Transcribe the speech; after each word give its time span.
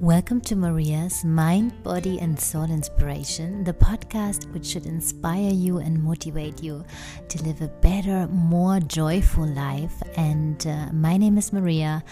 Welcome 0.00 0.40
to 0.42 0.54
Maria's 0.54 1.24
Mind, 1.24 1.82
Body, 1.82 2.20
and 2.20 2.38
Soul 2.38 2.70
Inspiration, 2.70 3.64
the 3.64 3.72
podcast 3.72 4.48
which 4.52 4.64
should 4.64 4.86
inspire 4.86 5.50
you 5.50 5.78
and 5.78 6.00
motivate 6.00 6.62
you 6.62 6.84
to 7.28 7.42
live 7.42 7.60
a 7.62 7.66
better, 7.66 8.28
more 8.28 8.78
joyful 8.78 9.44
life. 9.44 10.00
And 10.14 10.64
uh, 10.68 10.92
my 10.92 11.16
name 11.16 11.36
is 11.36 11.52
Maria. 11.52 12.04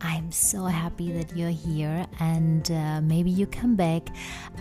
I'm 0.00 0.32
so 0.32 0.64
happy 0.64 1.12
that 1.12 1.36
you're 1.36 1.50
here, 1.50 2.06
and 2.18 2.70
uh, 2.70 3.02
maybe 3.02 3.30
you 3.30 3.46
come 3.46 3.76
back. 3.76 4.08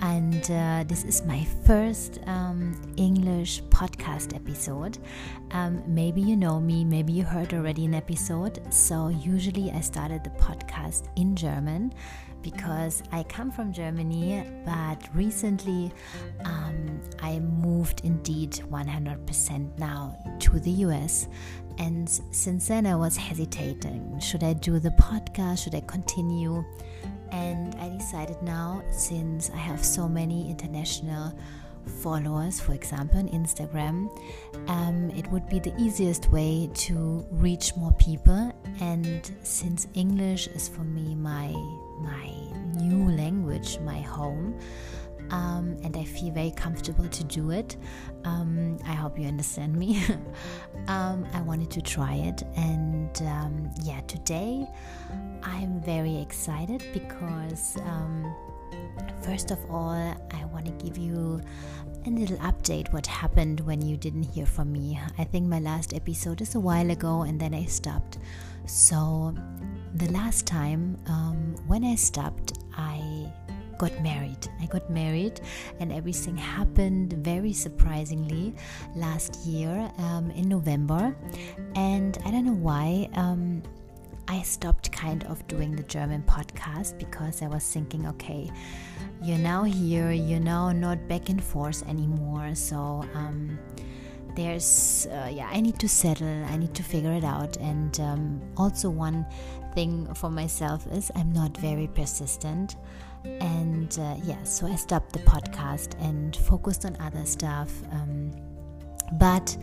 And 0.02 0.44
uh, 0.52 0.84
this 0.86 1.06
is 1.06 1.24
my 1.24 1.46
first 1.66 2.20
um, 2.28 2.76
English 2.98 3.64
podcast 3.64 4.36
episode. 4.36 4.98
Um, 5.52 5.82
maybe 5.88 6.22
you 6.22 6.36
know 6.36 6.60
me, 6.60 6.84
maybe 6.84 7.14
you 7.14 7.24
heard 7.24 7.54
already 7.54 7.86
an 7.86 7.94
episode. 7.94 8.62
So, 8.74 9.08
usually, 9.08 9.72
I 9.72 9.80
started 9.80 10.24
the 10.26 10.32
podcast 10.32 11.08
in 11.16 11.34
German 11.36 11.94
because 12.44 13.02
I 13.12 13.24
come 13.24 13.52
from 13.52 13.74
Germany, 13.74 14.44
but 14.66 14.98
recently 15.16 15.92
um, 16.46 17.02
I 17.20 17.40
moved 17.40 18.02
indeed 18.04 18.52
100% 18.52 19.80
now 19.80 20.18
to 20.40 20.60
the 20.60 20.72
US. 20.88 21.28
And 21.80 22.08
since 22.32 22.68
then, 22.68 22.86
I 22.86 22.96
was 22.96 23.18
hesitating 23.18 24.20
should 24.20 24.44
I 24.44 24.54
do 24.54 24.80
the 24.80 24.92
podcast? 24.92 25.64
Should 25.64 25.76
I 25.76 25.82
continue? 25.82 26.64
And 27.32 27.74
I 27.76 27.90
decided 27.90 28.40
now, 28.44 28.84
since 28.92 29.50
I 29.50 29.58
have 29.58 29.84
so 29.84 30.08
many 30.08 30.50
international 30.52 31.34
followers, 31.86 32.60
for 32.60 32.74
example, 32.74 33.20
on 33.20 33.30
Instagram, 33.30 34.08
um, 34.68 35.10
it 35.16 35.28
would 35.32 35.48
be 35.50 35.60
the 35.60 35.74
easiest 35.82 36.32
way 36.32 36.70
to 36.76 37.26
reach 37.32 37.76
more 37.76 37.94
people. 37.94 38.54
And 38.80 39.32
since 39.42 39.88
English 39.96 40.48
is 40.48 40.68
for 40.68 40.84
me 40.84 41.16
my 41.16 41.54
my 42.04 42.30
new 42.76 43.10
language, 43.12 43.80
my 43.80 44.00
home, 44.02 44.60
um, 45.32 45.78
and 45.84 45.96
I 45.98 46.04
feel 46.04 46.32
very 46.34 46.52
comfortable 46.52 47.08
to 47.08 47.24
do 47.24 47.52
it. 47.52 47.78
Um, 48.26 48.78
I 48.86 48.94
hope 48.94 49.18
you 49.18 49.28
understand 49.28 49.76
me. 49.76 50.04
um, 50.88 51.26
I 51.34 51.42
wanted 51.42 51.72
to 51.72 51.82
try 51.82 52.16
it, 52.16 52.44
and 52.56 53.22
um, 53.24 53.72
yeah, 53.84 54.02
today 54.02 54.68
I'm 55.42 55.82
very 55.82 56.18
excited 56.22 56.84
because. 56.94 57.78
Um, 57.86 58.36
first 59.22 59.52
of 59.52 59.60
all, 59.70 59.92
I 59.92 60.46
want 60.52 60.66
to 60.66 60.72
give 60.86 60.98
you 60.98 61.42
a 62.06 62.10
little 62.10 62.38
update 62.38 62.92
what 62.92 63.08
happened 63.08 63.62
when 63.62 63.82
you 63.82 63.96
didn't 63.96 64.24
hear 64.24 64.46
from 64.46 64.72
me. 64.72 65.00
I 65.18 65.24
think 65.24 65.48
my 65.48 65.60
last 65.60 65.94
episode 65.94 66.42
is 66.42 66.56
a 66.56 66.60
while 66.60 66.92
ago 66.92 67.22
and 67.22 67.40
then 67.40 67.54
I 67.54 67.66
stopped. 67.66 68.18
So, 68.66 69.34
the 69.96 70.12
last 70.12 70.48
time 70.48 70.98
um, 71.08 71.56
when 71.68 71.84
I 71.84 71.96
stopped, 71.96 72.60
I 72.76 73.32
got 73.78 74.02
married. 74.02 74.48
I 74.62 74.66
got 74.66 74.90
married, 74.90 75.42
and 75.80 75.92
everything 75.92 76.38
happened 76.38 77.14
very 77.14 77.54
surprisingly 77.54 78.56
last 78.96 79.46
year 79.46 79.92
um, 79.98 80.32
in 80.32 80.50
November. 80.50 81.16
And 81.76 82.18
I 82.26 82.32
don't 82.32 82.46
know 82.46 82.54
why. 82.54 83.10
Um, 83.14 83.62
I 84.28 84.42
stopped 84.42 84.90
kind 84.92 85.26
of 85.26 85.46
doing 85.48 85.76
the 85.76 85.84
German 85.84 86.24
podcast 86.24 86.98
because 86.98 87.42
I 87.42 87.48
was 87.48 87.64
thinking, 87.64 88.08
okay, 88.08 88.50
you're 89.22 89.38
now 89.38 89.64
here, 89.64 90.12
you're 90.12 90.40
now 90.40 90.72
not 90.72 91.08
back 91.10 91.28
and 91.30 91.44
forth 91.44 91.88
anymore. 91.90 92.56
So, 92.56 93.04
um, 93.14 93.60
there's, 94.36 95.08
uh, 95.12 95.30
yeah, 95.32 95.50
I 95.52 95.60
need 95.60 95.78
to 95.80 95.90
settle, 95.90 96.46
I 96.46 96.58
need 96.58 96.74
to 96.74 96.84
figure 96.84 97.12
it 97.12 97.24
out. 97.24 97.58
And 97.58 98.00
um, 98.00 98.42
also, 98.58 98.90
one 98.90 99.26
thing 99.74 100.14
for 100.14 100.30
myself 100.30 100.88
is 100.88 101.12
I'm 101.16 101.32
not 101.32 101.56
very 101.58 101.88
persistent. 101.88 102.76
And 103.26 103.98
uh, 104.00 104.16
yeah, 104.24 104.42
so 104.44 104.68
I 104.68 104.76
stopped 104.76 105.14
the 105.14 105.20
podcast 105.20 106.00
and 106.02 106.36
focused 106.36 106.86
on 106.86 106.98
other 107.00 107.26
stuff. 107.26 107.72
Um, 107.92 108.32
but 109.14 109.58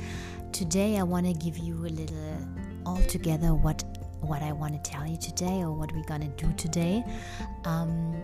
today 0.52 0.98
I 0.98 1.02
want 1.02 1.26
to 1.26 1.34
give 1.34 1.58
you 1.58 1.74
a 1.86 1.88
little 1.88 2.38
altogether 2.86 3.54
what 3.54 3.84
what 4.20 4.42
I 4.42 4.52
want 4.52 4.72
to 4.82 4.90
tell 4.90 5.06
you 5.06 5.16
today 5.16 5.62
or 5.62 5.72
what 5.72 5.92
we're 5.92 6.04
gonna 6.04 6.28
do 6.36 6.52
today. 6.56 7.02
Um, 7.64 8.22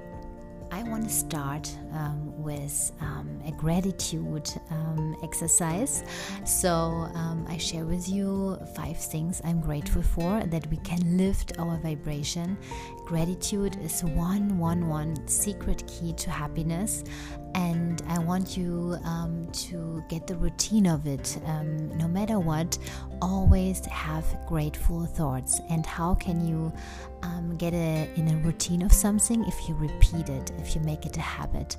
I 0.70 0.82
want 0.82 1.04
to 1.04 1.10
start 1.10 1.70
um, 1.92 2.42
with 2.42 2.92
um, 3.00 3.40
a 3.46 3.52
gratitude 3.52 4.50
um, 4.70 5.16
exercise. 5.22 6.04
So, 6.44 7.08
um, 7.14 7.46
I 7.48 7.56
share 7.56 7.84
with 7.84 8.08
you 8.08 8.58
five 8.74 8.96
things 8.96 9.40
I'm 9.44 9.60
grateful 9.60 10.02
for 10.02 10.42
that 10.44 10.66
we 10.70 10.76
can 10.78 11.16
lift 11.16 11.58
our 11.58 11.78
vibration. 11.78 12.58
Gratitude 13.04 13.76
is 13.82 14.02
one, 14.02 14.58
one, 14.58 14.88
one 14.88 15.26
secret 15.28 15.86
key 15.86 16.12
to 16.14 16.30
happiness, 16.30 17.04
and 17.54 18.02
I 18.08 18.18
want 18.18 18.56
you 18.56 18.98
um, 19.04 19.48
to 19.52 20.04
get 20.08 20.26
the 20.26 20.36
routine 20.36 20.86
of 20.86 21.06
it. 21.06 21.38
Um, 21.46 21.96
no 21.96 22.08
matter 22.08 22.38
what, 22.38 22.76
always 23.22 23.84
have 23.86 24.24
grateful 24.46 25.06
thoughts. 25.06 25.60
And 25.70 25.86
how 25.86 26.14
can 26.14 26.46
you 26.46 26.72
um, 27.26 27.56
get 27.56 27.74
a, 27.74 28.08
in 28.16 28.28
a 28.28 28.36
routine 28.38 28.82
of 28.82 28.92
something 28.92 29.44
if 29.44 29.68
you 29.68 29.74
repeat 29.74 30.28
it, 30.28 30.52
if 30.58 30.74
you 30.74 30.80
make 30.82 31.06
it 31.06 31.16
a 31.16 31.20
habit? 31.20 31.76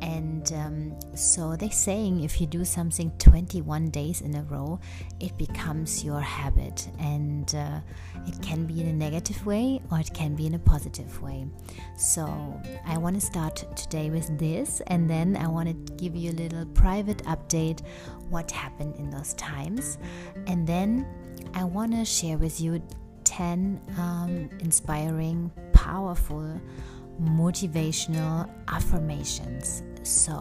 And 0.00 0.52
um, 0.52 1.16
so 1.16 1.56
they're 1.56 1.70
saying 1.70 2.22
if 2.22 2.40
you 2.40 2.46
do 2.46 2.64
something 2.64 3.10
21 3.18 3.90
days 3.90 4.20
in 4.20 4.36
a 4.36 4.42
row, 4.44 4.78
it 5.18 5.36
becomes 5.36 6.04
your 6.04 6.20
habit. 6.20 6.88
And 7.00 7.52
uh, 7.54 7.80
it 8.26 8.40
can 8.40 8.64
be 8.64 8.80
in 8.80 8.88
a 8.88 8.92
negative 8.92 9.44
way 9.44 9.80
or 9.90 9.98
it 9.98 10.14
can 10.14 10.36
be 10.36 10.46
in 10.46 10.54
a 10.54 10.58
positive 10.58 11.20
way. 11.20 11.46
So 11.96 12.26
I 12.86 12.96
want 12.96 13.20
to 13.20 13.26
start 13.26 13.64
today 13.76 14.10
with 14.10 14.38
this, 14.38 14.80
and 14.86 15.10
then 15.10 15.36
I 15.36 15.48
want 15.48 15.68
to 15.68 15.94
give 15.94 16.14
you 16.14 16.30
a 16.30 16.36
little 16.36 16.64
private 16.66 17.18
update 17.24 17.82
what 18.30 18.50
happened 18.50 18.94
in 18.96 19.10
those 19.10 19.34
times. 19.34 19.98
And 20.46 20.66
then 20.66 21.06
I 21.54 21.64
want 21.64 21.92
to 21.92 22.04
share 22.04 22.38
with 22.38 22.60
you 22.60 22.80
10 23.28 23.78
um, 23.98 24.48
inspiring, 24.60 25.50
powerful, 25.74 26.58
motivational 27.22 28.48
affirmations. 28.68 29.82
So, 30.02 30.32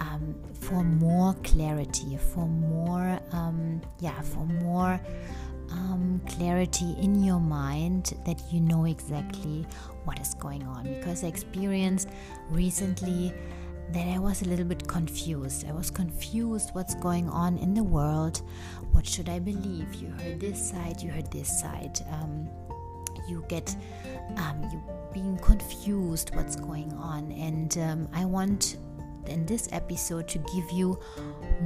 um, 0.00 0.34
for 0.54 0.82
more 0.82 1.34
clarity, 1.44 2.18
for 2.34 2.48
more, 2.48 3.20
um, 3.30 3.80
yeah, 4.00 4.20
for 4.22 4.44
more 4.44 5.00
um, 5.70 6.20
clarity 6.26 6.96
in 7.00 7.22
your 7.22 7.38
mind 7.38 8.14
that 8.26 8.42
you 8.50 8.60
know 8.60 8.86
exactly 8.86 9.64
what 10.04 10.18
is 10.18 10.34
going 10.34 10.64
on. 10.64 10.92
Because 10.92 11.22
I 11.22 11.28
experienced 11.28 12.08
recently 12.50 13.32
that 13.92 14.06
I 14.06 14.18
was 14.18 14.42
a 14.42 14.44
little 14.44 14.64
bit 14.64 14.86
confused. 14.86 15.66
I 15.68 15.72
was 15.72 15.90
confused 15.90 16.70
what's 16.72 16.94
going 16.96 17.28
on 17.28 17.58
in 17.58 17.74
the 17.74 17.82
world. 17.82 18.42
What 18.92 19.06
should 19.06 19.28
I 19.28 19.38
believe? 19.38 19.94
You 19.94 20.08
heard 20.08 20.40
this 20.40 20.70
side, 20.70 21.00
you 21.00 21.10
heard 21.10 21.30
this 21.30 21.60
side. 21.60 22.00
Um, 22.12 22.48
you 23.28 23.44
get 23.48 23.74
um, 24.36 24.68
you 24.72 24.82
being 25.12 25.38
confused 25.38 26.34
what's 26.34 26.56
going 26.56 26.92
on 26.94 27.32
and 27.32 27.78
um, 27.78 28.08
i 28.12 28.24
want 28.24 28.76
in 29.26 29.44
this 29.46 29.68
episode 29.72 30.26
to 30.28 30.38
give 30.38 30.70
you 30.72 30.98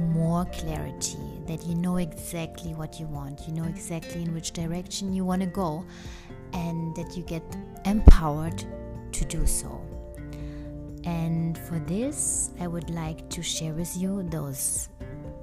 more 0.09 0.45
clarity 0.45 1.17
that 1.47 1.63
you 1.65 1.75
know 1.75 1.97
exactly 1.97 2.73
what 2.73 2.99
you 2.99 3.05
want 3.07 3.47
you 3.47 3.53
know 3.53 3.63
exactly 3.63 4.21
in 4.21 4.33
which 4.33 4.51
direction 4.51 5.13
you 5.13 5.23
want 5.23 5.41
to 5.41 5.47
go 5.47 5.85
and 6.53 6.95
that 6.95 7.15
you 7.15 7.23
get 7.23 7.43
empowered 7.85 8.63
to 9.11 9.25
do 9.25 9.45
so 9.45 9.84
and 11.05 11.57
for 11.57 11.79
this 11.79 12.51
i 12.59 12.67
would 12.67 12.89
like 12.89 13.27
to 13.29 13.41
share 13.41 13.73
with 13.73 13.95
you 13.95 14.23
those 14.29 14.89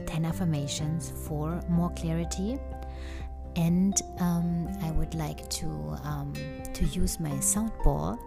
10 0.06 0.24
affirmations 0.24 1.12
for 1.26 1.60
more 1.68 1.90
clarity 1.90 2.58
and 3.56 4.00
um, 4.18 4.68
I 4.82 4.90
would 4.92 5.14
like 5.14 5.48
to 5.50 5.66
um, 6.04 6.32
to 6.72 6.84
use 6.86 7.20
my 7.20 7.38
sound 7.40 7.72
bowl. 7.84 8.18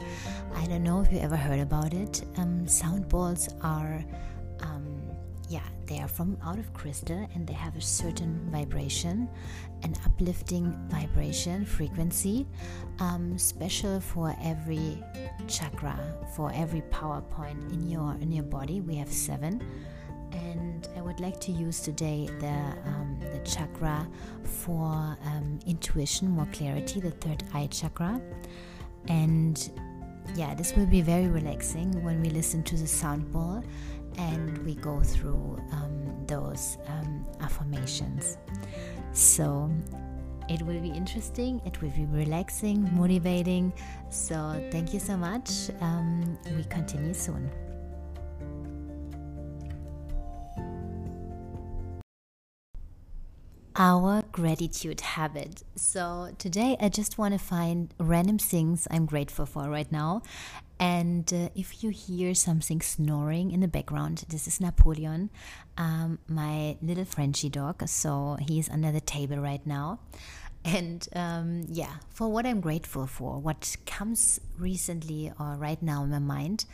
I 0.56 0.66
don't 0.68 0.84
know 0.84 1.02
if 1.02 1.12
you 1.12 1.20
ever 1.20 1.36
heard 1.36 1.60
about 1.60 1.94
it. 1.94 2.24
Um, 2.38 2.68
sound 2.68 3.10
bowls 3.10 3.50
are, 3.62 4.04
um, 4.62 4.95
yeah, 5.50 5.64
they 5.86 6.00
are 6.00 6.08
from 6.08 6.38
out 6.44 6.58
of 6.58 6.74
crystal 6.74 7.28
and 7.34 7.48
they 7.48 7.54
have 7.54 7.76
a 7.76 7.82
certain 7.82 8.48
vibration, 8.52 9.30
an 9.84 9.96
uplifting 10.06 10.74
vibration 10.90 11.66
frequency, 11.66 12.48
um, 13.00 13.38
special 13.38 14.00
for 14.00 14.36
every 14.42 15.04
chakra, 15.48 15.98
for 16.36 16.52
every 16.54 16.82
power 16.84 17.22
point 17.22 17.62
in 17.72 17.88
your 17.90 18.16
in 18.22 18.32
your 18.32 18.44
body. 18.44 18.82
We 18.82 18.96
have 18.96 19.12
seven 19.12 19.62
and 20.32 20.88
I 20.98 21.02
would 21.02 21.20
like 21.20 21.40
to 21.42 21.52
use 21.52 21.80
today 21.80 22.30
the, 22.40 22.48
um, 22.48 23.18
the 23.22 23.40
chakra 23.40 24.08
for 24.44 25.18
um, 25.26 25.60
intuition, 25.66 26.30
more 26.30 26.48
clarity, 26.52 27.00
the 27.00 27.12
third 27.12 27.44
eye 27.54 27.68
chakra. 27.68 28.22
And 29.08 29.72
yeah, 30.36 30.56
this 30.56 30.76
will 30.76 30.88
be 30.88 31.02
very 31.02 31.28
relaxing 31.28 32.04
when 32.04 32.22
we 32.22 32.30
listen 32.30 32.64
to 32.64 32.76
the 32.76 32.88
sound 32.88 33.32
bowl 33.32 33.64
and 34.18 34.58
we 34.66 34.76
go 34.76 35.02
through 35.02 35.60
um, 35.72 36.26
those 36.28 36.78
um, 36.88 37.26
affirmations. 37.42 38.38
So 39.14 39.72
it 40.48 40.62
will 40.62 40.80
be 40.80 40.90
interesting, 40.90 41.62
it 41.66 41.82
will 41.82 41.90
be 41.90 42.06
relaxing, 42.06 42.88
motivating. 42.96 43.74
So, 44.10 44.64
thank 44.72 44.94
you 44.94 45.00
so 45.00 45.18
much. 45.18 45.72
Um, 45.82 46.38
we 46.56 46.64
continue 46.66 47.14
soon. 47.14 47.50
Our 53.78 54.24
gratitude 54.32 55.02
habit. 55.02 55.64
So, 55.76 56.30
today 56.38 56.78
I 56.80 56.90
just 56.90 57.18
want 57.18 57.34
to 57.34 57.40
find 57.40 57.94
random 58.00 58.38
things 58.38 58.88
I'm 58.92 59.06
grateful 59.06 59.46
for 59.46 59.70
right 59.70 59.92
now. 59.92 60.22
And 60.80 61.32
uh, 61.34 61.50
if 61.56 61.84
you 61.84 61.90
hear 61.90 62.36
something 62.36 62.82
snoring 62.82 63.52
in 63.52 63.62
the 63.62 63.68
background, 63.68 64.26
this 64.28 64.48
is 64.48 64.60
Napoleon, 64.60 65.30
um, 65.78 66.20
my 66.28 66.78
little 66.82 67.06
Frenchie 67.06 67.50
dog. 67.50 67.88
So, 67.88 68.38
he's 68.42 68.70
under 68.70 68.92
the 68.92 69.02
table 69.02 69.38
right 69.38 69.66
now. 69.66 70.00
And 70.66 71.08
um, 71.16 71.66
yeah, 71.70 71.94
for 72.10 72.28
what 72.28 72.46
I'm 72.46 72.60
grateful 72.60 73.06
for, 73.06 73.40
what 73.40 73.78
comes 73.86 74.42
recently 74.58 75.32
or 75.40 75.56
right 75.56 75.82
now 75.82 76.04
in 76.04 76.10
my 76.10 76.20
mind, 76.20 76.66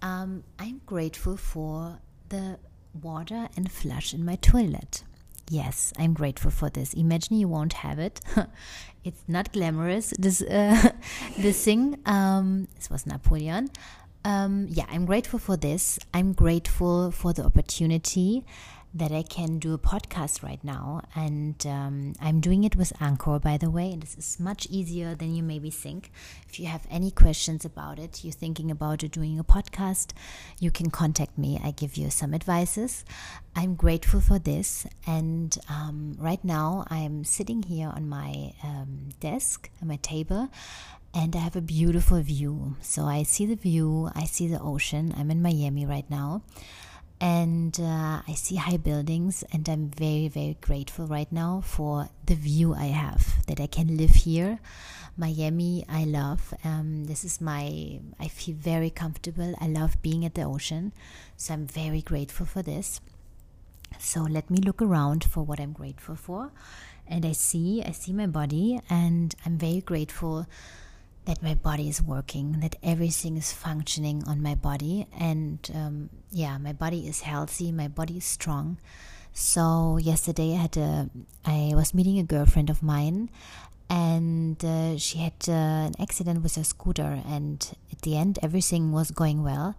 um, 0.00 0.42
I'm 0.58 0.80
grateful 0.86 1.36
for 1.36 1.98
the 2.30 2.58
water 3.02 3.48
and 3.56 3.70
flush 3.70 4.14
in 4.14 4.24
my 4.24 4.36
toilet. 4.36 5.04
Yes, 5.48 5.92
I'm 5.98 6.12
grateful 6.12 6.50
for 6.50 6.70
this. 6.70 6.92
Imagine 6.94 7.36
you 7.36 7.48
won't 7.48 7.74
have 7.74 7.98
it. 7.98 8.20
it's 9.04 9.22
not 9.28 9.52
glamorous. 9.52 10.12
This 10.18 10.42
uh, 10.42 10.90
this 11.38 11.64
thing. 11.64 11.98
Um, 12.04 12.68
this 12.74 12.90
was 12.90 13.06
Napoleon. 13.06 13.70
Um, 14.24 14.66
yeah, 14.68 14.86
I'm 14.90 15.06
grateful 15.06 15.38
for 15.38 15.56
this. 15.56 16.00
I'm 16.12 16.32
grateful 16.32 17.12
for 17.12 17.32
the 17.32 17.44
opportunity 17.44 18.44
that 18.96 19.12
I 19.12 19.22
can 19.22 19.58
do 19.58 19.74
a 19.74 19.78
podcast 19.78 20.42
right 20.42 20.62
now. 20.64 21.02
And 21.14 21.64
um, 21.66 22.14
I'm 22.20 22.40
doing 22.40 22.64
it 22.64 22.76
with 22.76 22.92
Anchor, 23.00 23.38
by 23.38 23.58
the 23.58 23.70
way. 23.70 23.92
And 23.92 24.02
this 24.02 24.16
is 24.16 24.40
much 24.40 24.66
easier 24.70 25.14
than 25.14 25.34
you 25.34 25.42
maybe 25.42 25.70
think. 25.70 26.10
If 26.48 26.58
you 26.58 26.66
have 26.66 26.86
any 26.90 27.10
questions 27.10 27.64
about 27.64 27.98
it, 27.98 28.24
you're 28.24 28.32
thinking 28.32 28.70
about 28.70 28.98
doing 28.98 29.38
a 29.38 29.44
podcast, 29.44 30.12
you 30.58 30.70
can 30.70 30.90
contact 30.90 31.36
me. 31.36 31.60
I 31.62 31.72
give 31.72 31.96
you 31.96 32.10
some 32.10 32.32
advices. 32.32 33.04
I'm 33.54 33.74
grateful 33.74 34.20
for 34.20 34.38
this. 34.38 34.86
And 35.06 35.56
um, 35.68 36.16
right 36.18 36.42
now, 36.42 36.86
I'm 36.88 37.24
sitting 37.24 37.62
here 37.62 37.88
on 37.94 38.08
my 38.08 38.54
um, 38.62 39.10
desk, 39.20 39.70
on 39.82 39.88
my 39.88 39.96
table, 39.96 40.48
and 41.12 41.36
I 41.36 41.40
have 41.40 41.56
a 41.56 41.60
beautiful 41.60 42.20
view. 42.22 42.76
So 42.80 43.04
I 43.04 43.24
see 43.24 43.44
the 43.44 43.56
view, 43.56 44.10
I 44.14 44.24
see 44.24 44.48
the 44.48 44.60
ocean. 44.60 45.14
I'm 45.16 45.30
in 45.30 45.42
Miami 45.42 45.84
right 45.84 46.08
now 46.10 46.42
and 47.20 47.78
uh, 47.80 48.20
I 48.26 48.34
see 48.34 48.56
high 48.56 48.76
buildings, 48.76 49.42
and 49.52 49.68
I'm 49.68 49.88
very, 49.88 50.28
very 50.28 50.56
grateful 50.60 51.06
right 51.06 51.30
now 51.32 51.62
for 51.64 52.08
the 52.26 52.34
view 52.34 52.74
I 52.74 52.86
have 52.86 53.46
that 53.46 53.60
I 53.60 53.66
can 53.66 53.96
live 53.96 54.10
here. 54.10 54.58
Miami, 55.16 55.84
I 55.88 56.04
love. 56.04 56.52
Um, 56.62 57.06
this 57.06 57.24
is 57.24 57.40
my, 57.40 58.00
I 58.20 58.28
feel 58.28 58.54
very 58.54 58.90
comfortable. 58.90 59.54
I 59.60 59.66
love 59.66 60.00
being 60.02 60.24
at 60.26 60.34
the 60.34 60.42
ocean, 60.42 60.92
so 61.36 61.54
I'm 61.54 61.66
very 61.66 62.02
grateful 62.02 62.44
for 62.44 62.62
this. 62.62 63.00
So 63.98 64.22
let 64.22 64.50
me 64.50 64.58
look 64.58 64.82
around 64.82 65.24
for 65.24 65.42
what 65.42 65.58
I'm 65.58 65.72
grateful 65.72 66.16
for, 66.16 66.52
and 67.06 67.24
I 67.24 67.32
see, 67.32 67.82
I 67.82 67.92
see 67.92 68.12
my 68.12 68.26
body, 68.26 68.78
and 68.90 69.34
I'm 69.46 69.56
very 69.56 69.80
grateful 69.80 70.46
that 71.26 71.42
my 71.42 71.54
body 71.54 71.88
is 71.88 72.00
working, 72.00 72.60
that 72.60 72.76
everything 72.82 73.36
is 73.36 73.52
functioning 73.52 74.22
on 74.26 74.42
my 74.42 74.54
body, 74.54 75.06
and 75.18 75.58
um, 75.74 76.10
yeah, 76.30 76.56
my 76.56 76.72
body 76.72 77.06
is 77.06 77.20
healthy, 77.20 77.70
my 77.72 77.88
body 77.88 78.16
is 78.18 78.24
strong. 78.24 78.78
So 79.32 79.98
yesterday 79.98 80.54
I 80.54 80.62
had 80.62 80.76
a, 80.76 81.10
I 81.44 81.72
was 81.74 81.92
meeting 81.92 82.18
a 82.18 82.22
girlfriend 82.22 82.70
of 82.70 82.82
mine, 82.82 83.28
and 83.90 84.64
uh, 84.64 84.96
she 84.98 85.18
had 85.18 85.34
uh, 85.48 85.52
an 85.90 85.94
accident 86.00 86.42
with 86.42 86.54
her 86.54 86.64
scooter, 86.64 87.20
and 87.26 87.76
at 87.92 88.02
the 88.02 88.16
end 88.16 88.38
everything 88.40 88.92
was 88.92 89.10
going 89.10 89.42
well, 89.42 89.76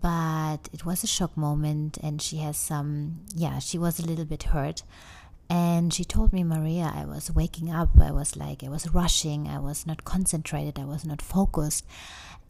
but 0.00 0.68
it 0.72 0.86
was 0.86 1.04
a 1.04 1.06
shock 1.06 1.36
moment, 1.36 1.98
and 2.02 2.20
she 2.20 2.38
has 2.38 2.56
some, 2.56 3.20
yeah, 3.34 3.58
she 3.58 3.78
was 3.78 4.00
a 4.00 4.06
little 4.06 4.24
bit 4.24 4.44
hurt 4.44 4.82
and 5.48 5.92
she 5.92 6.04
told 6.04 6.32
me, 6.32 6.44
Maria, 6.44 6.90
I 6.94 7.04
was 7.04 7.30
waking 7.30 7.70
up. 7.70 7.90
I 8.00 8.10
was 8.10 8.36
like, 8.36 8.64
I 8.64 8.68
was 8.68 8.94
rushing. 8.94 9.48
I 9.48 9.58
was 9.58 9.86
not 9.86 10.04
concentrated. 10.04 10.78
I 10.78 10.84
was 10.84 11.04
not 11.04 11.20
focused. 11.20 11.86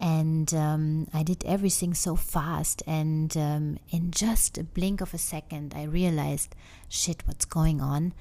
And 0.01 0.53
um, 0.55 1.09
I 1.13 1.23
did 1.23 1.45
everything 1.45 1.95
so 1.95 2.17
fast. 2.17 2.83
And 2.87 3.37
um, 3.37 3.79
in 3.91 4.11
just 4.11 4.59
a 4.59 4.65
blink 4.65 5.01
of 5.01 5.15
a 5.15 5.19
second, 5.19 5.75
I 5.77 5.85
realized, 5.85 6.55
shit, 6.89 7.23
what's 7.27 7.45
going 7.45 7.81
on? 7.81 8.15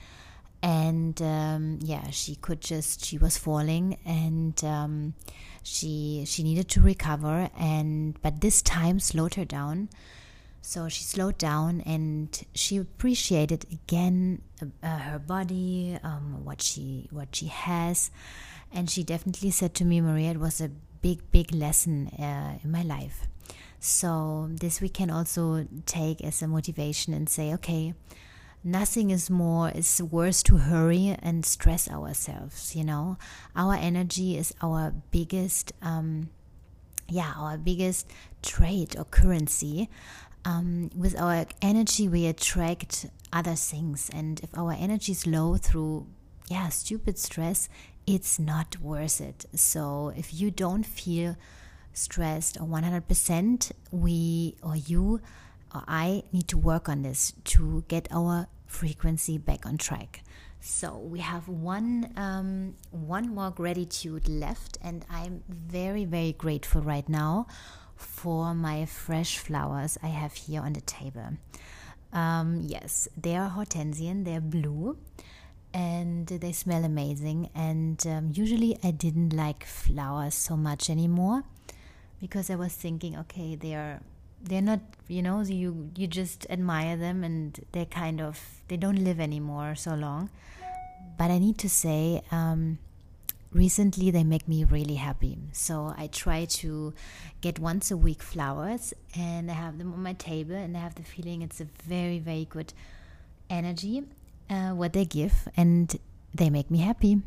And 0.63 1.19
um, 1.21 1.79
yeah, 1.81 2.09
she 2.11 2.35
could 2.35 2.61
just, 2.61 3.03
she 3.03 3.17
was 3.17 3.37
falling 3.37 3.97
and 4.05 4.63
um, 4.63 5.15
she, 5.63 6.23
she 6.27 6.43
needed 6.43 6.69
to 6.69 6.81
recover. 6.81 7.49
And, 7.57 8.21
but 8.21 8.41
this 8.41 8.61
time 8.61 8.99
slowed 8.99 9.33
her 9.35 9.45
down 9.45 9.89
so 10.61 10.87
she 10.87 11.03
slowed 11.03 11.37
down 11.37 11.81
and 11.81 12.45
she 12.53 12.77
appreciated 12.77 13.65
again 13.71 14.43
uh, 14.83 14.97
her 14.97 15.19
body, 15.19 15.97
um, 16.03 16.45
what 16.45 16.61
she 16.61 17.07
what 17.11 17.35
she 17.35 17.47
has, 17.47 18.11
and 18.71 18.89
she 18.89 19.03
definitely 19.03 19.49
said 19.49 19.73
to 19.75 19.85
me, 19.85 19.99
Maria, 20.01 20.31
it 20.31 20.39
was 20.39 20.61
a 20.61 20.69
big 21.01 21.31
big 21.31 21.51
lesson 21.53 22.07
uh, 22.09 22.59
in 22.63 22.71
my 22.71 22.83
life. 22.83 23.27
So 23.79 24.49
this 24.51 24.79
we 24.79 24.89
can 24.89 25.09
also 25.09 25.67
take 25.87 26.23
as 26.23 26.43
a 26.43 26.47
motivation 26.47 27.13
and 27.15 27.27
say, 27.27 27.51
okay, 27.55 27.95
nothing 28.63 29.09
is 29.09 29.31
more 29.31 29.71
is 29.71 29.99
worse 29.99 30.43
to 30.43 30.57
hurry 30.57 31.17
and 31.19 31.43
stress 31.43 31.89
ourselves. 31.89 32.75
You 32.75 32.83
know, 32.83 33.17
our 33.55 33.73
energy 33.73 34.37
is 34.37 34.53
our 34.61 34.93
biggest. 35.09 35.73
Um, 35.81 36.29
yeah, 37.09 37.33
our 37.35 37.57
biggest 37.57 38.07
trade 38.41 38.95
or 38.97 39.03
currency 39.03 39.89
um, 40.45 40.89
with 40.95 41.19
our 41.19 41.45
energy 41.61 42.07
we 42.07 42.25
attract 42.25 43.07
other 43.31 43.55
things. 43.55 44.09
And 44.13 44.39
if 44.41 44.57
our 44.57 44.73
energy 44.73 45.11
is 45.11 45.25
low 45.27 45.57
through 45.57 46.07
yeah 46.49 46.69
stupid 46.69 47.17
stress 47.17 47.69
it's 48.07 48.39
not 48.39 48.79
worth 48.81 49.21
it. 49.21 49.45
So 49.55 50.11
if 50.15 50.33
you 50.33 50.51
don't 50.51 50.85
feel 50.85 51.37
stressed 51.93 52.57
or 52.59 52.65
100% 52.67 53.71
we 53.91 54.55
or 54.63 54.75
you 54.75 55.21
or 55.73 55.83
i 55.87 56.23
need 56.31 56.47
to 56.47 56.57
work 56.57 56.87
on 56.87 57.01
this 57.01 57.33
to 57.43 57.83
get 57.87 58.07
our 58.11 58.47
frequency 58.65 59.37
back 59.37 59.65
on 59.65 59.77
track. 59.77 60.23
So 60.61 60.97
we 60.97 61.19
have 61.19 61.47
one 61.47 62.13
um, 62.15 62.75
one 62.91 63.33
more 63.33 63.51
gratitude 63.51 64.29
left 64.29 64.77
and 64.81 65.05
i'm 65.09 65.43
very 65.49 66.05
very 66.05 66.33
grateful 66.33 66.81
right 66.81 67.07
now 67.09 67.47
for 68.01 68.53
my 68.53 68.85
fresh 68.85 69.37
flowers 69.37 69.97
I 70.03 70.07
have 70.07 70.33
here 70.33 70.61
on 70.61 70.73
the 70.73 70.81
table. 70.81 71.37
Um, 72.13 72.61
yes, 72.65 73.07
they 73.15 73.35
are 73.35 73.49
hortensian, 73.49 74.25
they're 74.25 74.41
blue 74.41 74.97
and 75.73 76.27
they 76.27 76.51
smell 76.51 76.83
amazing. 76.83 77.49
And 77.55 78.05
um, 78.07 78.31
usually 78.33 78.77
I 78.83 78.91
didn't 78.91 79.33
like 79.33 79.65
flowers 79.65 80.35
so 80.35 80.57
much 80.57 80.89
anymore 80.89 81.43
because 82.19 82.49
I 82.49 82.55
was 82.55 82.73
thinking, 82.73 83.17
okay, 83.17 83.55
they 83.55 83.75
are 83.75 84.01
they're 84.43 84.61
not 84.61 84.79
you 85.07 85.21
know 85.21 85.41
you 85.41 85.91
you 85.95 86.07
just 86.07 86.47
admire 86.49 86.97
them 86.97 87.23
and 87.23 87.63
they're 87.71 87.85
kind 87.85 88.19
of 88.19 88.39
they 88.67 88.77
don't 88.77 89.03
live 89.03 89.19
anymore 89.19 89.75
so 89.75 89.93
long 89.93 90.29
but 91.17 91.29
i 91.29 91.37
need 91.37 91.57
to 91.57 91.69
say 91.69 92.21
um, 92.31 92.79
recently 93.53 94.11
they 94.11 94.23
make 94.23 94.47
me 94.47 94.63
really 94.63 94.95
happy. 94.95 95.37
So 95.51 95.93
I 95.97 96.07
try 96.07 96.45
to 96.45 96.93
get 97.41 97.59
once 97.59 97.91
a 97.91 97.97
week 97.97 98.21
flowers 98.21 98.93
and 99.15 99.51
I 99.51 99.53
have 99.53 99.77
them 99.77 99.93
on 99.93 100.01
my 100.03 100.13
table 100.13 100.55
and 100.55 100.75
I 100.75 100.79
have 100.79 100.95
the 100.95 101.03
feeling 101.03 101.41
it's 101.41 101.61
a 101.61 101.67
very, 101.85 102.19
very 102.19 102.45
good 102.45 102.73
energy 103.49 104.03
uh, 104.51 104.71
what 104.71 104.93
they 104.93 105.05
give 105.05 105.47
and 105.55 105.97
they 106.35 106.49
make 106.49 106.69
me 106.69 106.79
happy. 106.79 107.21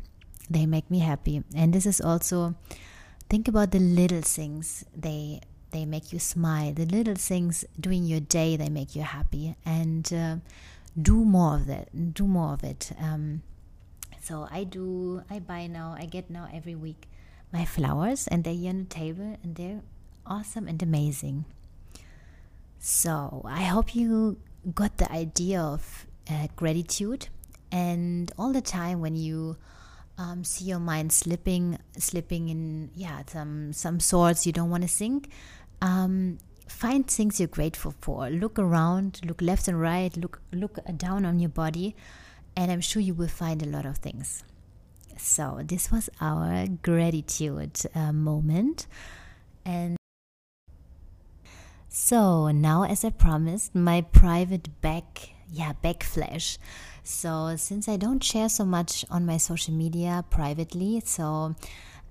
They 0.49 0.65
make 0.65 0.89
me 0.91 0.99
happy. 0.99 1.43
And 1.55 1.73
this 1.73 1.85
is 1.85 1.99
also 1.99 2.55
think 3.29 3.47
about 3.47 3.71
the 3.71 3.79
little 3.79 4.21
things 4.21 4.85
they 4.95 5.41
they 5.71 5.85
make 5.85 6.13
you 6.13 6.19
smile. 6.19 6.71
The 6.73 6.85
little 6.85 7.15
things 7.15 7.65
during 7.79 8.05
your 8.05 8.19
day 8.19 8.55
they 8.55 8.69
make 8.69 8.95
you 8.95 9.01
happy 9.01 9.55
and 9.65 10.11
uh, 10.13 10.35
do 11.01 11.25
more 11.25 11.55
of 11.55 11.65
that. 11.65 12.13
Do 12.13 12.27
more 12.27 12.53
of 12.53 12.63
it. 12.63 12.91
Um, 12.99 13.41
so 14.25 14.47
I 14.49 14.63
do, 14.63 15.21
I 15.29 15.37
buy 15.37 15.67
now, 15.67 15.95
I 15.95 16.05
get 16.07 16.31
now 16.31 16.49
every 16.51 16.73
week 16.73 17.07
my 17.53 17.63
flowers 17.63 18.27
and 18.27 18.43
they're 18.43 18.55
here 18.55 18.71
on 18.71 18.79
the 18.79 18.85
table 18.85 19.37
and 19.43 19.55
they're 19.55 19.81
awesome 20.25 20.67
and 20.67 20.81
amazing. 20.81 21.45
So 22.79 23.43
I 23.45 23.63
hope 23.63 23.95
you 23.95 24.37
got 24.73 24.97
the 24.97 25.11
idea 25.11 25.61
of 25.61 26.07
uh, 26.27 26.47
gratitude 26.55 27.27
and 27.71 28.31
all 28.39 28.51
the 28.51 28.61
time 28.61 28.99
when 28.99 29.15
you 29.15 29.57
um, 30.17 30.43
see 30.43 30.65
your 30.65 30.79
mind 30.79 31.13
slipping, 31.13 31.77
slipping 31.95 32.49
in, 32.49 32.89
yeah, 32.95 33.21
some 33.27 33.73
some 33.73 33.99
sorts 33.99 34.47
you 34.47 34.53
don't 34.53 34.71
want 34.71 34.81
to 34.81 34.89
think. 34.89 35.29
Um, 35.81 36.39
find 36.67 37.05
things 37.05 37.39
you're 37.39 37.47
grateful 37.47 37.93
for. 38.01 38.29
Look 38.31 38.57
around, 38.57 39.19
look 39.23 39.39
left 39.41 39.67
and 39.67 39.79
right, 39.79 40.15
look 40.17 40.41
look 40.51 40.79
down 40.97 41.25
on 41.25 41.39
your 41.39 41.49
body 41.49 41.95
and 42.55 42.71
I'm 42.71 42.81
sure 42.81 43.01
you 43.01 43.13
will 43.13 43.27
find 43.27 43.61
a 43.61 43.65
lot 43.65 43.85
of 43.85 43.97
things. 43.97 44.43
So, 45.17 45.61
this 45.63 45.91
was 45.91 46.09
our 46.19 46.67
gratitude 46.67 47.79
uh, 47.93 48.11
moment. 48.11 48.87
And 49.65 49.97
so, 51.87 52.49
now, 52.49 52.83
as 52.83 53.05
I 53.05 53.09
promised, 53.09 53.73
my 53.73 54.01
private 54.01 54.81
back, 54.81 55.29
yeah, 55.49 55.73
backflash. 55.83 56.57
So, 57.03 57.55
since 57.55 57.87
I 57.87 57.97
don't 57.97 58.23
share 58.23 58.49
so 58.49 58.65
much 58.65 59.05
on 59.09 59.25
my 59.25 59.37
social 59.37 59.73
media 59.73 60.25
privately, 60.29 61.01
so 61.05 61.55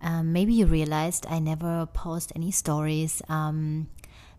um, 0.01 0.33
maybe 0.33 0.55
you 0.55 0.67
realized 0.67 1.27
I 1.29 1.39
never 1.39 1.87
post 1.87 2.33
any 2.35 2.51
stories. 2.51 3.21
Um, 3.29 3.89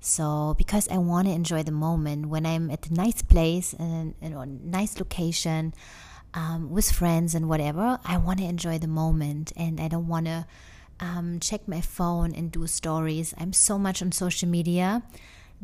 so, 0.05 0.53
because 0.57 0.87
I 0.89 0.97
want 0.97 1.27
to 1.27 1.33
enjoy 1.33 1.63
the 1.63 1.71
moment 1.71 2.27
when 2.27 2.45
I'm 2.45 2.69
at 2.69 2.87
a 2.87 2.93
nice 2.93 3.21
place 3.21 3.73
and, 3.73 4.13
a 4.21 4.45
nice 4.45 4.99
location, 4.99 5.73
um, 6.35 6.69
with 6.69 6.91
friends 6.91 7.33
and 7.33 7.49
whatever, 7.49 7.99
I 8.05 8.17
want 8.17 8.39
to 8.39 8.45
enjoy 8.45 8.77
the 8.77 8.87
moment 8.87 9.51
and 9.55 9.79
I 9.79 9.87
don't 9.87 10.07
want 10.07 10.25
to 10.27 10.45
um, 10.99 11.39
check 11.39 11.67
my 11.67 11.81
phone 11.81 12.35
and 12.35 12.51
do 12.51 12.67
stories. 12.67 13.33
I'm 13.37 13.53
so 13.53 13.79
much 13.79 14.01
on 14.01 14.11
social 14.11 14.49
media 14.49 15.01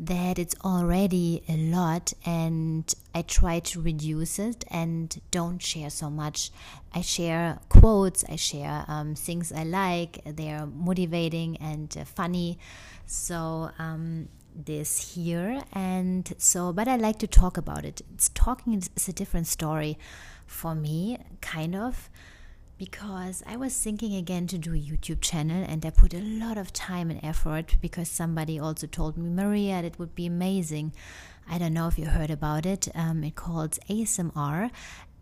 that 0.06 0.38
it's 0.38 0.54
already 0.64 1.42
a 1.48 1.56
lot 1.56 2.12
and 2.24 2.92
I 3.14 3.22
try 3.22 3.60
to 3.60 3.80
reduce 3.80 4.38
it 4.38 4.64
and 4.70 5.20
don't 5.30 5.60
share 5.60 5.90
so 5.90 6.10
much. 6.10 6.50
I 6.94 7.00
share 7.00 7.58
quotes, 7.68 8.24
I 8.28 8.36
share 8.36 8.84
um, 8.88 9.14
things 9.14 9.52
I 9.52 9.64
like, 9.64 10.20
they're 10.24 10.66
motivating 10.66 11.56
and 11.58 11.96
uh, 11.98 12.04
funny. 12.04 12.58
So, 13.06 13.70
um, 13.78 14.28
this 14.54 15.14
here 15.14 15.62
and 15.72 16.34
so 16.36 16.74
but 16.74 16.86
i 16.86 16.94
like 16.94 17.18
to 17.18 17.26
talk 17.26 17.56
about 17.56 17.86
it 17.86 18.02
it's 18.12 18.28
talking 18.34 18.74
is 18.74 19.08
a 19.08 19.12
different 19.14 19.46
story 19.46 19.96
for 20.52 20.74
me, 20.74 21.18
kind 21.40 21.74
of, 21.74 22.10
because 22.84 23.44
I 23.46 23.56
was 23.56 23.78
thinking 23.78 24.16
again 24.16 24.48
to 24.48 24.58
do 24.58 24.74
a 24.74 24.76
YouTube 24.76 25.20
channel 25.20 25.64
and 25.68 25.86
I 25.86 25.90
put 25.90 26.12
a 26.12 26.18
lot 26.18 26.58
of 26.58 26.72
time 26.72 27.10
and 27.12 27.20
effort 27.22 27.76
because 27.80 28.08
somebody 28.08 28.58
also 28.58 28.88
told 28.88 29.16
me, 29.16 29.30
Maria, 29.30 29.82
that 29.82 30.00
would 30.00 30.16
be 30.16 30.26
amazing. 30.26 30.92
I 31.48 31.58
don't 31.58 31.74
know 31.74 31.86
if 31.86 31.96
you 31.96 32.06
heard 32.06 32.32
about 32.32 32.66
it. 32.66 32.88
Um, 32.96 33.22
it 33.22 33.36
called 33.36 33.78
ASMR. 33.88 34.72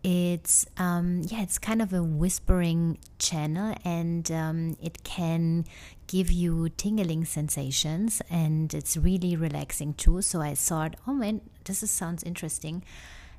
It's 0.03 0.65
um, 0.77 1.21
yeah, 1.27 1.43
it's 1.43 1.59
kind 1.59 1.83
of 1.83 1.93
a 1.93 2.01
whispering 2.01 2.97
channel, 3.19 3.75
and 3.85 4.31
um, 4.31 4.75
it 4.81 5.03
can 5.03 5.65
give 6.07 6.31
you 6.31 6.69
tingling 6.69 7.25
sensations, 7.25 8.23
and 8.27 8.73
it's 8.73 8.97
really 8.97 9.35
relaxing 9.35 9.93
too. 9.93 10.23
So 10.23 10.41
I 10.41 10.55
thought, 10.55 10.95
oh 11.05 11.13
man, 11.13 11.41
this 11.65 11.83
is, 11.83 11.91
sounds 11.91 12.23
interesting 12.23 12.83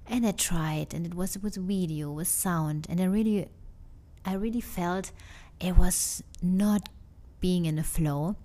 and 0.06 0.26
I 0.26 0.32
tried 0.32 0.92
and 0.92 1.06
it 1.06 1.14
was 1.14 1.38
with 1.38 1.54
video 1.54 2.10
with 2.10 2.26
sound 2.26 2.88
and 2.90 3.00
I 3.00 3.04
really 3.04 3.48
I 4.24 4.34
really 4.34 4.60
felt 4.60 5.10
it 5.60 5.76
was 5.76 6.22
not 6.42 6.88
being 7.40 7.66
in 7.66 7.78
a 7.78 7.82
flow. 7.82 8.36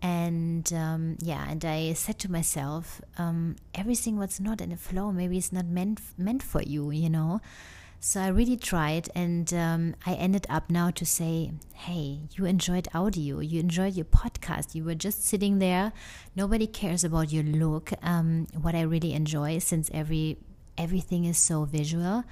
And 0.00 0.72
um, 0.72 1.16
yeah 1.20 1.44
and 1.50 1.64
I 1.64 1.92
said 1.94 2.20
to 2.20 2.30
myself 2.30 3.00
um, 3.18 3.56
everything 3.74 4.16
was 4.16 4.38
not 4.38 4.60
in 4.60 4.70
a 4.70 4.76
flow. 4.76 5.10
Maybe 5.10 5.38
it's 5.38 5.52
not 5.52 5.66
meant 5.66 6.00
meant 6.16 6.42
for 6.42 6.62
you 6.62 6.90
you 6.90 7.10
know? 7.10 7.40
So 8.00 8.20
I 8.20 8.28
really 8.28 8.56
tried 8.56 9.08
and 9.16 9.52
um, 9.52 9.96
I 10.06 10.14
ended 10.14 10.46
up 10.48 10.70
now 10.70 10.90
to 10.92 11.04
say 11.04 11.50
hey 11.74 12.20
you 12.36 12.44
enjoyed 12.44 12.86
audio. 12.94 13.40
You 13.40 13.58
enjoyed 13.58 13.94
your 13.94 14.04
podcast. 14.04 14.76
You 14.76 14.84
were 14.84 14.94
just 14.94 15.24
sitting 15.24 15.58
there. 15.58 15.92
Nobody 16.36 16.68
cares 16.68 17.02
about 17.02 17.32
your 17.32 17.42
look. 17.42 17.90
Um, 18.00 18.46
what 18.54 18.76
I 18.76 18.82
really 18.82 19.14
enjoy 19.14 19.58
since 19.58 19.90
every 19.92 20.38
everything 20.76 21.24
is 21.24 21.38
so 21.38 21.64
visual. 21.64 22.22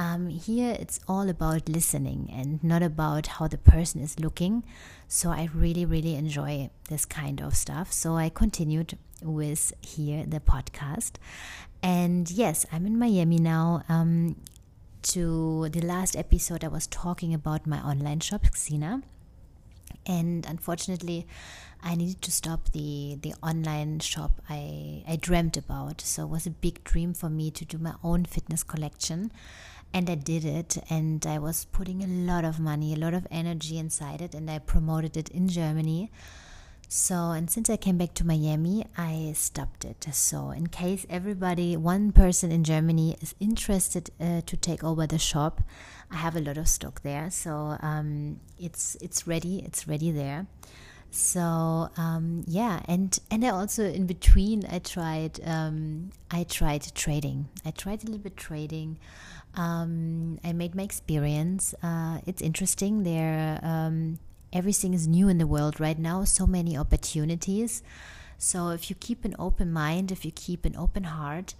Um, 0.00 0.28
here 0.30 0.74
it's 0.80 0.98
all 1.06 1.28
about 1.28 1.68
listening 1.68 2.30
and 2.32 2.64
not 2.64 2.82
about 2.82 3.26
how 3.36 3.48
the 3.48 3.58
person 3.58 4.00
is 4.00 4.18
looking. 4.18 4.64
So 5.08 5.28
I 5.28 5.50
really, 5.52 5.84
really 5.84 6.14
enjoy 6.14 6.70
this 6.88 7.04
kind 7.04 7.42
of 7.42 7.54
stuff. 7.54 7.92
So 7.92 8.16
I 8.16 8.30
continued 8.30 8.96
with 9.22 9.74
here 9.82 10.24
the 10.26 10.40
podcast. 10.40 11.16
And 11.82 12.30
yes, 12.30 12.64
I'm 12.72 12.86
in 12.86 12.98
Miami 12.98 13.38
now. 13.38 13.82
Um, 13.90 14.36
to 15.02 15.68
the 15.68 15.82
last 15.82 16.16
episode, 16.16 16.64
I 16.64 16.68
was 16.68 16.86
talking 16.86 17.34
about 17.34 17.66
my 17.66 17.80
online 17.82 18.20
shop, 18.20 18.44
Xena. 18.54 19.02
And 20.06 20.46
unfortunately, 20.46 21.26
I 21.82 21.94
needed 21.94 22.22
to 22.22 22.30
stop 22.30 22.72
the 22.72 23.18
the 23.20 23.34
online 23.42 24.00
shop 24.00 24.40
I 24.48 25.04
I 25.06 25.16
dreamt 25.16 25.56
about. 25.56 26.00
So 26.00 26.24
it 26.24 26.28
was 26.28 26.46
a 26.46 26.50
big 26.50 26.82
dream 26.84 27.12
for 27.12 27.28
me 27.28 27.50
to 27.50 27.64
do 27.64 27.78
my 27.78 27.94
own 28.02 28.24
fitness 28.24 28.62
collection, 28.62 29.30
and 29.92 30.08
I 30.08 30.14
did 30.14 30.44
it. 30.44 30.78
And 30.88 31.26
I 31.26 31.38
was 31.38 31.64
putting 31.66 32.02
a 32.02 32.06
lot 32.06 32.44
of 32.44 32.60
money, 32.60 32.94
a 32.94 32.96
lot 32.96 33.14
of 33.14 33.26
energy 33.30 33.78
inside 33.78 34.20
it, 34.20 34.34
and 34.34 34.50
I 34.50 34.58
promoted 34.58 35.16
it 35.16 35.28
in 35.30 35.48
Germany. 35.48 36.10
So, 36.88 37.30
and 37.30 37.48
since 37.48 37.70
I 37.70 37.76
came 37.76 37.98
back 37.98 38.14
to 38.14 38.26
Miami, 38.26 38.84
I 38.98 39.32
stopped 39.36 39.84
it. 39.84 40.08
So, 40.12 40.50
in 40.50 40.66
case 40.66 41.06
everybody, 41.08 41.76
one 41.76 42.10
person 42.10 42.50
in 42.50 42.64
Germany 42.64 43.16
is 43.20 43.34
interested 43.38 44.10
uh, 44.20 44.40
to 44.44 44.56
take 44.56 44.82
over 44.82 45.06
the 45.06 45.18
shop, 45.18 45.62
I 46.10 46.16
have 46.16 46.34
a 46.34 46.40
lot 46.40 46.58
of 46.58 46.66
stock 46.66 47.02
there. 47.02 47.30
So, 47.30 47.76
um, 47.80 48.40
it's 48.58 48.96
it's 49.00 49.28
ready. 49.28 49.62
It's 49.64 49.86
ready 49.86 50.10
there 50.10 50.46
so 51.10 51.90
um, 51.96 52.44
yeah 52.46 52.80
and 52.86 53.18
and 53.30 53.44
i 53.44 53.48
also 53.48 53.84
in 53.84 54.06
between 54.06 54.64
i 54.70 54.78
tried 54.78 55.40
um, 55.44 56.10
i 56.30 56.44
tried 56.44 56.82
trading. 56.94 57.48
I 57.64 57.72
tried 57.72 58.02
a 58.02 58.06
little 58.06 58.20
bit 58.20 58.36
trading. 58.36 58.98
Um, 59.54 60.38
i 60.44 60.52
made 60.52 60.74
my 60.74 60.84
experience. 60.84 61.74
Uh, 61.82 62.18
it's 62.26 62.40
interesting. 62.40 63.02
There 63.02 63.58
um, 63.62 64.18
everything 64.52 64.94
is 64.94 65.08
new 65.08 65.28
in 65.28 65.38
the 65.38 65.46
world. 65.46 65.80
Right 65.80 65.98
now 65.98 66.24
so 66.24 66.46
many 66.46 66.76
opportunities. 66.76 67.82
So 68.38 68.70
if 68.70 68.88
you 68.88 68.96
keep 68.96 69.24
an 69.24 69.34
open 69.38 69.72
mind 69.72 70.12
if 70.12 70.24
you 70.24 70.32
keep 70.32 70.64
an 70.64 70.76
open 70.76 71.04
heart 71.04 71.54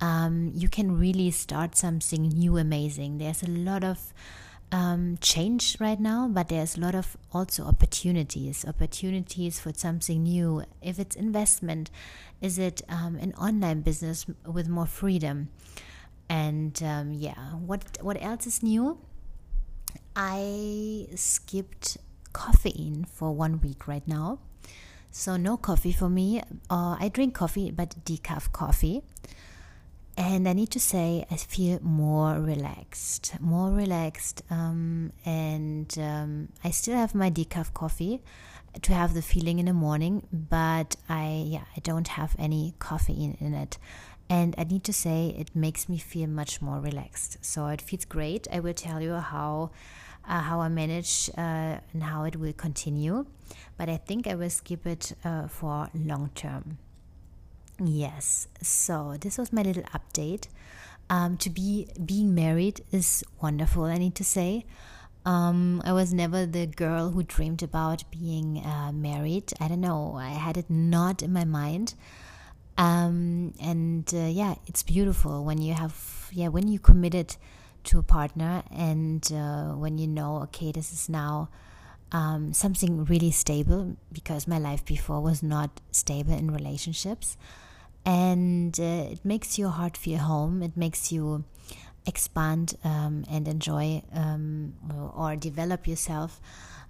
um, 0.00 0.52
you 0.54 0.68
can 0.68 0.98
really 0.98 1.30
start 1.30 1.76
something 1.76 2.28
new 2.28 2.56
amazing. 2.56 3.18
There's 3.18 3.42
a 3.42 3.48
lot 3.48 3.84
of 3.84 4.12
um, 4.72 5.18
change 5.20 5.76
right 5.80 5.98
now, 5.98 6.28
but 6.28 6.48
there's 6.48 6.76
a 6.76 6.80
lot 6.80 6.94
of 6.94 7.16
also 7.32 7.64
opportunities, 7.64 8.64
opportunities 8.66 9.58
for 9.58 9.72
something 9.74 10.22
new. 10.22 10.64
If 10.80 10.98
it's 10.98 11.16
investment, 11.16 11.90
is 12.40 12.58
it 12.58 12.82
um, 12.88 13.16
an 13.16 13.34
online 13.34 13.80
business 13.80 14.26
with 14.46 14.68
more 14.68 14.86
freedom? 14.86 15.48
And 16.28 16.80
um, 16.84 17.12
yeah, 17.12 17.54
what 17.54 17.98
what 18.00 18.22
else 18.22 18.46
is 18.46 18.62
new? 18.62 18.98
I 20.14 21.08
skipped 21.16 21.96
caffeine 22.32 23.04
for 23.04 23.34
one 23.34 23.60
week 23.60 23.88
right 23.88 24.06
now, 24.06 24.38
so 25.10 25.36
no 25.36 25.56
coffee 25.56 25.92
for 25.92 26.08
me. 26.08 26.40
Uh, 26.70 26.96
I 27.00 27.10
drink 27.12 27.34
coffee, 27.34 27.72
but 27.72 28.04
decaf 28.04 28.52
coffee. 28.52 29.02
And 30.20 30.46
I 30.46 30.52
need 30.52 30.70
to 30.72 30.78
say, 30.78 31.24
I 31.30 31.36
feel 31.36 31.78
more 31.80 32.38
relaxed, 32.38 33.40
more 33.40 33.70
relaxed. 33.70 34.42
Um, 34.50 35.12
and 35.24 35.96
um, 35.98 36.50
I 36.62 36.72
still 36.72 36.94
have 36.94 37.14
my 37.14 37.30
decaf 37.30 37.72
coffee 37.72 38.20
to 38.82 38.92
have 38.92 39.14
the 39.14 39.22
feeling 39.22 39.58
in 39.60 39.64
the 39.64 39.72
morning, 39.72 40.26
but 40.30 40.94
I, 41.08 41.44
yeah, 41.46 41.64
I 41.74 41.80
don't 41.80 42.06
have 42.08 42.36
any 42.38 42.74
caffeine 42.78 43.38
in 43.40 43.54
it. 43.54 43.78
And 44.28 44.54
I 44.58 44.64
need 44.64 44.84
to 44.84 44.92
say, 44.92 45.34
it 45.38 45.56
makes 45.56 45.88
me 45.88 45.96
feel 45.96 46.28
much 46.28 46.60
more 46.60 46.80
relaxed. 46.80 47.38
So 47.40 47.68
it 47.68 47.80
feels 47.80 48.04
great. 48.04 48.46
I 48.52 48.60
will 48.60 48.74
tell 48.74 49.00
you 49.00 49.14
how. 49.14 49.70
Uh, 50.28 50.42
how 50.42 50.60
I 50.60 50.68
manage 50.68 51.30
uh, 51.38 51.80
and 51.94 52.02
how 52.02 52.24
it 52.24 52.36
will 52.36 52.52
continue, 52.52 53.24
but 53.78 53.88
I 53.88 53.96
think 53.96 54.26
I 54.26 54.34
will 54.34 54.50
skip 54.50 54.86
it 54.86 55.12
uh, 55.24 55.48
for 55.48 55.88
long 55.94 56.30
term. 56.34 56.76
Yes, 57.82 58.46
so 58.60 59.16
this 59.18 59.38
was 59.38 59.52
my 59.52 59.62
little 59.62 59.84
update. 59.84 60.48
Um, 61.08 61.36
to 61.38 61.50
be 61.50 61.88
being 62.04 62.34
married 62.34 62.82
is 62.92 63.24
wonderful. 63.40 63.84
I 63.84 63.96
need 63.96 64.14
to 64.16 64.24
say, 64.24 64.66
um, 65.24 65.80
I 65.84 65.92
was 65.92 66.12
never 66.12 66.44
the 66.46 66.66
girl 66.66 67.10
who 67.10 67.22
dreamed 67.22 67.62
about 67.62 68.04
being 68.10 68.58
uh, 68.64 68.92
married. 68.92 69.52
I 69.60 69.68
don't 69.68 69.80
know. 69.80 70.16
I 70.16 70.30
had 70.30 70.58
it 70.58 70.68
not 70.68 71.22
in 71.22 71.32
my 71.32 71.44
mind. 71.44 71.94
Um, 72.76 73.54
and 73.60 74.10
uh, 74.14 74.26
yeah, 74.26 74.56
it's 74.66 74.82
beautiful 74.82 75.44
when 75.44 75.58
you 75.60 75.74
have 75.74 76.28
yeah 76.32 76.48
when 76.48 76.68
you 76.68 76.78
committed 76.78 77.36
to 77.84 77.98
a 77.98 78.02
partner 78.02 78.62
and 78.70 79.32
uh, 79.32 79.72
when 79.72 79.98
you 79.98 80.06
know 80.06 80.42
okay 80.42 80.70
this 80.70 80.92
is 80.92 81.08
now 81.08 81.48
um, 82.12 82.52
something 82.52 83.04
really 83.06 83.30
stable 83.30 83.96
because 84.12 84.46
my 84.46 84.58
life 84.58 84.84
before 84.84 85.20
was 85.20 85.42
not 85.42 85.80
stable 85.90 86.34
in 86.34 86.50
relationships 86.50 87.36
and 88.04 88.78
uh, 88.78 89.12
it 89.12 89.24
makes 89.24 89.58
your 89.58 89.70
heart 89.70 89.96
feel 89.96 90.18
home. 90.18 90.62
It 90.62 90.76
makes 90.76 91.12
you 91.12 91.44
expand 92.06 92.76
um, 92.84 93.24
and 93.30 93.46
enjoy 93.46 94.02
um, 94.14 94.74
or, 95.14 95.36
develop 95.36 95.86
yourself 95.86 96.40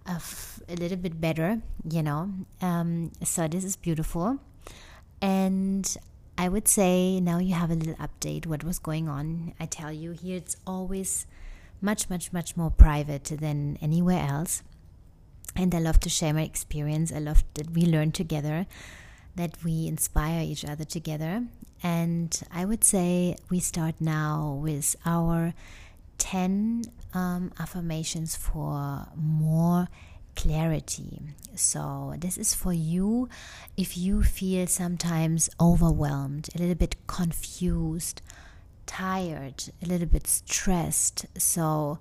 a, 0.06 0.12
f- 0.12 0.60
a 0.68 0.76
little 0.76 0.96
bit 0.96 1.20
better, 1.20 1.60
you 1.88 2.02
know. 2.02 2.30
Um, 2.60 3.12
so 3.24 3.48
this 3.48 3.64
is 3.64 3.76
beautiful, 3.76 4.38
and 5.20 5.96
I 6.38 6.48
would 6.48 6.68
say 6.68 7.20
now 7.20 7.38
you 7.38 7.54
have 7.54 7.70
a 7.70 7.74
little 7.74 7.96
update 7.96 8.46
what 8.46 8.64
was 8.64 8.78
going 8.78 9.08
on. 9.08 9.52
I 9.60 9.66
tell 9.66 9.92
you 9.92 10.12
here, 10.12 10.36
it's 10.38 10.56
always 10.66 11.26
much, 11.82 12.08
much, 12.08 12.32
much 12.32 12.56
more 12.56 12.70
private 12.70 13.24
than 13.24 13.78
anywhere 13.82 14.26
else. 14.26 14.62
And 15.56 15.74
I 15.74 15.80
love 15.80 16.00
to 16.00 16.08
share 16.08 16.32
my 16.32 16.42
experience. 16.42 17.12
I 17.12 17.18
love 17.18 17.44
that 17.54 17.70
we 17.72 17.82
learn 17.82 18.12
together, 18.12 18.66
that 19.37 19.62
we 19.64 19.87
inspire 19.87 20.42
each 20.42 20.64
other 20.64 20.84
together. 20.84 21.44
And 21.82 22.38
I 22.52 22.64
would 22.64 22.84
say 22.84 23.37
we 23.49 23.60
start 23.60 23.94
now 24.00 24.58
with 24.62 24.96
our 25.06 25.54
10 26.18 26.84
um, 27.14 27.52
affirmations 27.58 28.37
for 28.37 29.06
more 29.16 29.88
clarity. 30.37 31.20
So, 31.54 32.14
this 32.18 32.38
is 32.38 32.54
for 32.54 32.72
you 32.72 33.28
if 33.76 33.96
you 33.96 34.22
feel 34.22 34.66
sometimes 34.66 35.50
overwhelmed, 35.60 36.49
a 36.54 36.58
little 36.58 36.75
bit 36.75 36.96
confused, 37.06 38.22
tired, 38.87 39.64
a 39.82 39.87
little 39.87 40.06
bit 40.06 40.26
stressed. 40.26 41.26
So, 41.38 41.99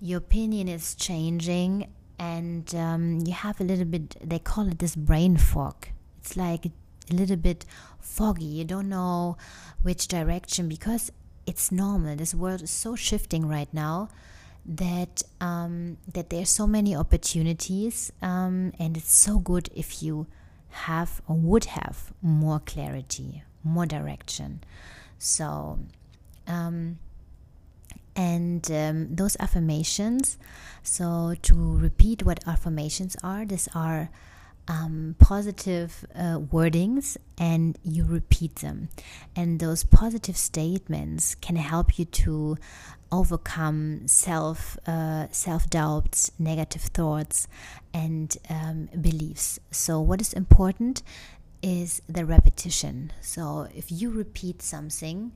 your 0.00 0.18
opinion 0.18 0.68
is 0.68 0.94
changing, 0.94 1.88
and 2.18 2.74
um, 2.74 3.20
you 3.24 3.32
have 3.32 3.60
a 3.60 3.64
little 3.64 3.84
bit, 3.84 4.16
they 4.22 4.38
call 4.38 4.68
it 4.68 4.78
this 4.78 4.96
brain 4.96 5.36
fog. 5.36 5.88
It's 6.26 6.36
like 6.36 6.66
a 6.66 7.14
little 7.14 7.36
bit 7.36 7.64
foggy. 8.00 8.46
You 8.46 8.64
don't 8.64 8.88
know 8.88 9.36
which 9.82 10.08
direction 10.08 10.68
because 10.68 11.12
it's 11.46 11.70
normal. 11.70 12.16
This 12.16 12.34
world 12.34 12.62
is 12.62 12.70
so 12.70 12.96
shifting 12.96 13.46
right 13.46 13.72
now 13.72 14.08
that 14.64 15.22
um, 15.40 15.98
that 16.12 16.30
there's 16.30 16.50
so 16.50 16.66
many 16.66 16.96
opportunities, 16.96 18.10
um, 18.22 18.72
and 18.76 18.96
it's 18.96 19.14
so 19.14 19.38
good 19.38 19.70
if 19.72 20.02
you 20.02 20.26
have 20.70 21.22
or 21.28 21.36
would 21.36 21.66
have 21.66 22.12
more 22.20 22.58
clarity, 22.58 23.44
more 23.62 23.86
direction. 23.86 24.64
So, 25.20 25.78
um, 26.48 26.98
and 28.16 28.68
um, 28.72 29.14
those 29.14 29.36
affirmations. 29.38 30.38
So 30.82 31.36
to 31.42 31.78
repeat 31.78 32.24
what 32.24 32.42
affirmations 32.48 33.16
are, 33.22 33.44
these 33.44 33.68
are 33.76 34.10
um, 34.68 35.14
positive 35.18 36.04
uh, 36.14 36.38
wordings 36.38 37.16
and 37.38 37.78
you 37.82 38.04
repeat 38.04 38.56
them. 38.56 38.88
And 39.34 39.60
those 39.60 39.84
positive 39.84 40.36
statements 40.36 41.34
can 41.34 41.56
help 41.56 41.98
you 41.98 42.04
to 42.04 42.56
overcome 43.12 44.08
self 44.08 44.76
uh, 44.86 45.28
self 45.30 45.70
doubts, 45.70 46.30
negative 46.38 46.82
thoughts, 46.82 47.48
and 47.94 48.36
um, 48.50 48.88
beliefs. 49.00 49.58
So, 49.70 50.00
what 50.00 50.20
is 50.20 50.32
important 50.32 51.02
is 51.62 52.02
the 52.08 52.24
repetition. 52.24 53.12
So, 53.20 53.68
if 53.74 53.90
you 53.90 54.10
repeat 54.10 54.62
something 54.62 55.32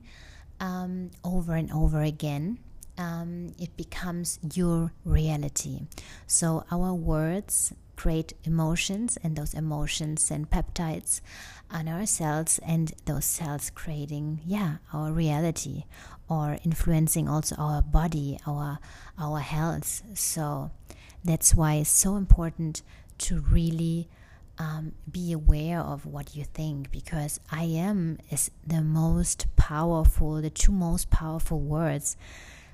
um, 0.59 1.11
over 1.23 1.55
and 1.55 1.71
over 1.71 2.01
again, 2.01 2.59
um, 2.97 3.53
it 3.57 3.75
becomes 3.77 4.39
your 4.53 4.91
reality. 5.05 5.81
So, 6.27 6.65
our 6.71 6.93
words 6.93 7.73
create 8.01 8.33
emotions, 8.45 9.15
and 9.23 9.35
those 9.35 9.53
emotions 9.53 10.23
send 10.23 10.49
peptides 10.49 11.21
on 11.69 11.87
our 11.87 12.07
cells, 12.07 12.59
and 12.65 12.93
those 13.05 13.25
cells 13.25 13.69
creating, 13.75 14.39
yeah, 14.43 14.77
our 14.91 15.11
reality 15.11 15.83
or 16.27 16.57
influencing 16.65 17.29
also 17.29 17.55
our 17.57 17.83
body, 17.83 18.39
our 18.47 18.79
our 19.19 19.39
health. 19.39 20.01
So 20.15 20.71
that's 21.23 21.53
why 21.53 21.75
it's 21.75 21.91
so 21.91 22.15
important 22.15 22.81
to 23.19 23.39
really 23.41 24.07
um, 24.57 24.93
be 25.11 25.31
aware 25.31 25.79
of 25.79 26.07
what 26.07 26.35
you 26.35 26.43
think 26.43 26.89
because 26.89 27.39
I 27.51 27.65
am 27.65 28.17
is 28.31 28.49
the 28.65 28.81
most 28.81 29.45
powerful, 29.57 30.41
the 30.41 30.49
two 30.49 30.71
most 30.71 31.11
powerful 31.11 31.59
words 31.59 32.17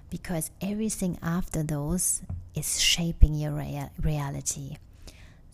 because 0.09 0.51
everything 0.61 1.19
after 1.21 1.63
those 1.63 2.21
is 2.55 2.79
shaping 2.79 3.35
your 3.35 3.51
rea- 3.51 3.91
reality. 4.01 4.77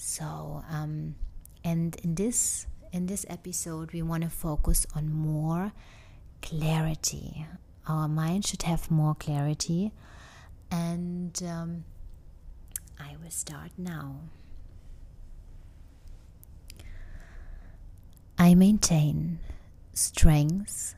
So, 0.05 0.65
um, 0.69 1.15
and 1.63 1.95
in 2.03 2.15
this 2.15 2.67
in 2.91 3.05
this 3.05 3.25
episode, 3.29 3.93
we 3.93 4.01
want 4.01 4.23
to 4.23 4.29
focus 4.29 4.85
on 4.93 5.09
more 5.09 5.71
clarity. 6.41 7.47
Our 7.87 8.09
mind 8.09 8.45
should 8.45 8.63
have 8.63 8.91
more 8.91 9.15
clarity, 9.15 9.93
and 10.69 11.41
um, 11.47 11.85
I 12.99 13.15
will 13.23 13.31
start 13.31 13.71
now. 13.77 14.19
I 18.37 18.55
maintain 18.55 19.39
strength, 19.93 20.95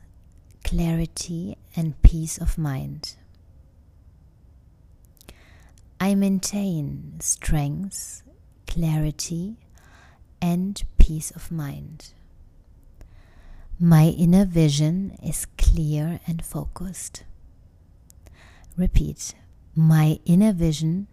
clarity, 0.63 1.57
and 1.75 2.01
peace 2.01 2.39
of 2.39 2.57
mind. 2.57 3.15
I 5.99 6.15
maintain 6.15 7.19
strength, 7.19 8.23
clarity, 8.75 9.55
and 10.41 10.83
peace 10.97 11.31
of 11.31 11.49
mind. 11.49 12.11
My 13.79 14.07
inner 14.07 14.43
vision 14.43 15.17
is 15.23 15.47
clear 15.57 16.19
and 16.27 16.43
focused. 16.43 17.23
Repeat. 18.75 19.33
My 19.75 20.19
inner 20.25 20.51
vision 20.51 21.07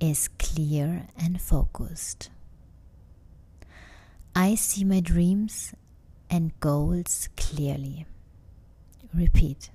is 0.00 0.28
clear 0.40 1.06
and 1.16 1.40
focused. 1.40 2.30
I 4.34 4.56
see 4.56 4.82
my 4.82 4.98
dreams 4.98 5.74
and 6.28 6.58
goals 6.58 7.28
clearly. 7.36 8.06
Repeat. 9.14 9.70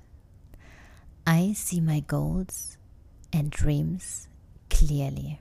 I 1.25 1.53
see 1.53 1.79
my 1.79 2.01
goals 2.01 2.77
and 3.31 3.49
dreams 3.49 4.27
clearly. 4.69 5.39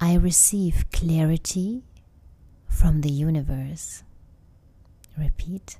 I 0.00 0.14
receive 0.14 0.90
clarity 0.92 1.82
from 2.68 3.00
the 3.00 3.10
universe. 3.10 4.02
Repeat. 5.18 5.78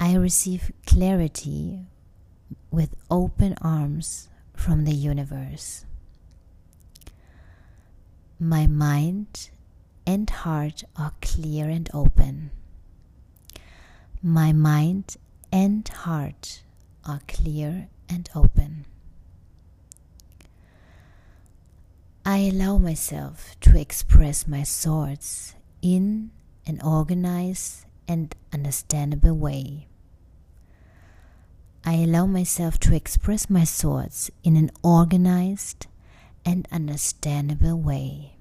I 0.00 0.16
receive 0.16 0.72
clarity 0.84 1.86
with 2.70 2.96
open 3.10 3.54
arms 3.62 4.28
from 4.54 4.84
the 4.84 4.92
universe. 4.92 5.84
My 8.40 8.66
mind 8.66 9.50
and 10.06 10.28
heart 10.28 10.82
are 10.96 11.12
clear 11.22 11.68
and 11.68 11.88
open. 11.94 12.50
My 14.22 14.52
mind 14.52 15.16
and 15.52 15.86
heart 15.88 16.62
are 17.06 17.20
clear 17.28 17.88
and 18.08 18.28
open. 18.34 18.86
I 22.26 22.38
allow 22.38 22.78
myself 22.78 23.54
to 23.60 23.78
express 23.78 24.48
my 24.48 24.62
thoughts 24.62 25.54
in 25.82 26.30
an 26.66 26.80
organized 26.80 27.84
and 28.08 28.34
understandable 28.50 29.36
way. 29.36 29.88
I 31.84 31.96
allow 31.96 32.24
myself 32.24 32.80
to 32.80 32.94
express 32.94 33.50
my 33.50 33.66
thoughts 33.66 34.30
in 34.42 34.56
an 34.56 34.70
organized 34.82 35.86
and 36.46 36.66
understandable 36.72 37.78
way. 37.78 38.36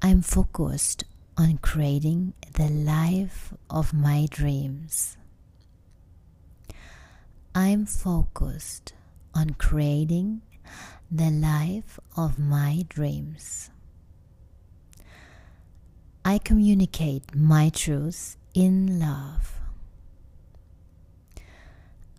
I'm 0.00 0.22
focused 0.22 1.02
on 1.36 1.58
creating 1.58 2.34
the 2.52 2.68
life 2.68 3.52
of 3.68 3.92
my 3.92 4.28
dreams. 4.30 5.16
I'm 7.52 7.84
focused 7.84 8.92
on 9.36 9.50
creating 9.50 10.40
the 11.10 11.30
life 11.30 12.00
of 12.16 12.38
my 12.38 12.84
dreams. 12.88 13.70
I 16.24 16.38
communicate 16.38 17.34
my 17.34 17.68
truth 17.68 18.38
in 18.54 18.98
love. 18.98 19.60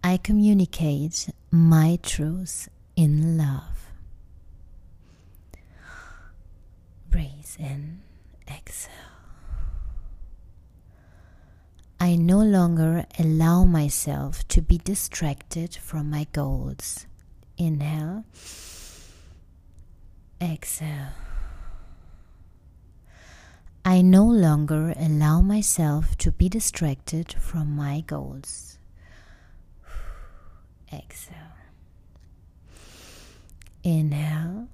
I 0.04 0.18
communicate 0.18 1.30
my 1.52 1.98
truth 2.04 2.70
in 2.96 3.36
love. 3.38 3.92
Breathe 7.10 7.56
in, 7.58 8.02
exhale. 8.48 9.17
I 12.00 12.16
no 12.16 12.40
longer 12.40 13.06
allow 13.18 13.66
myself 13.66 14.48
to 14.50 14.62
be 14.62 14.78
distracted 14.78 15.76
from 15.76 16.12
my 16.12 16.28
goals. 16.32 17.08
Inhale, 17.58 18.24
exhale. 20.40 21.14
I 23.84 24.02
no 24.02 24.26
longer 24.26 24.94
allow 24.96 25.42
myself 25.42 26.16
to 26.18 26.32
be 26.32 26.50
distracted 26.50 27.34
from 27.34 27.76
my 27.76 28.02
goals. 28.02 28.78
Exhale. 30.94 31.56
Inhale. 33.84 34.68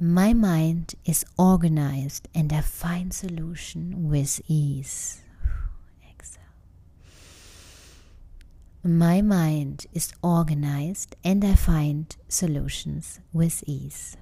My 0.00 0.32
mind 0.32 0.94
is 1.04 1.26
organized 1.36 2.28
and 2.34 2.50
I 2.52 2.62
find 2.62 3.12
solution 3.12 4.08
with 4.08 4.40
ease. 4.48 5.22
My 8.88 9.20
mind 9.20 9.84
is 9.92 10.14
organized 10.22 11.14
and 11.22 11.44
I 11.44 11.56
find 11.56 12.16
solutions 12.26 13.20
with 13.34 13.62
ease. 13.66 14.16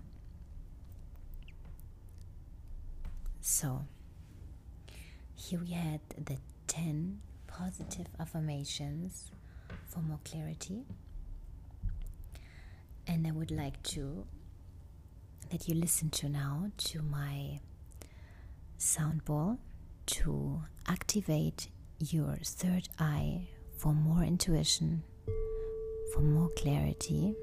So, 3.40 3.84
here 5.36 5.60
we 5.60 5.70
had 5.70 6.00
the 6.18 6.38
10 6.66 7.20
positive 7.46 8.08
affirmations 8.18 9.30
for 9.86 10.00
more 10.00 10.18
clarity. 10.24 10.82
And 13.06 13.24
I 13.24 13.30
would 13.30 13.52
like 13.52 13.80
to 13.94 14.26
that 15.50 15.68
you 15.68 15.76
listen 15.76 16.10
to 16.10 16.28
now 16.28 16.72
to 16.88 17.02
my 17.02 17.60
sound 18.78 19.24
bowl 19.24 19.60
to 20.06 20.62
activate 20.88 21.68
your 22.00 22.38
third 22.42 22.88
eye 22.98 23.46
for 23.76 23.92
more 23.94 24.22
intuition, 24.22 25.02
for 26.12 26.20
more 26.20 26.48
clarity. 26.50 27.34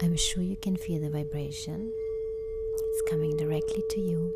I'm 0.00 0.16
sure 0.16 0.42
you 0.42 0.56
can 0.56 0.76
feel 0.76 1.00
the 1.00 1.10
vibration. 1.10 1.92
It's 2.74 3.10
coming 3.10 3.36
directly 3.36 3.82
to 3.90 4.00
you. 4.00 4.34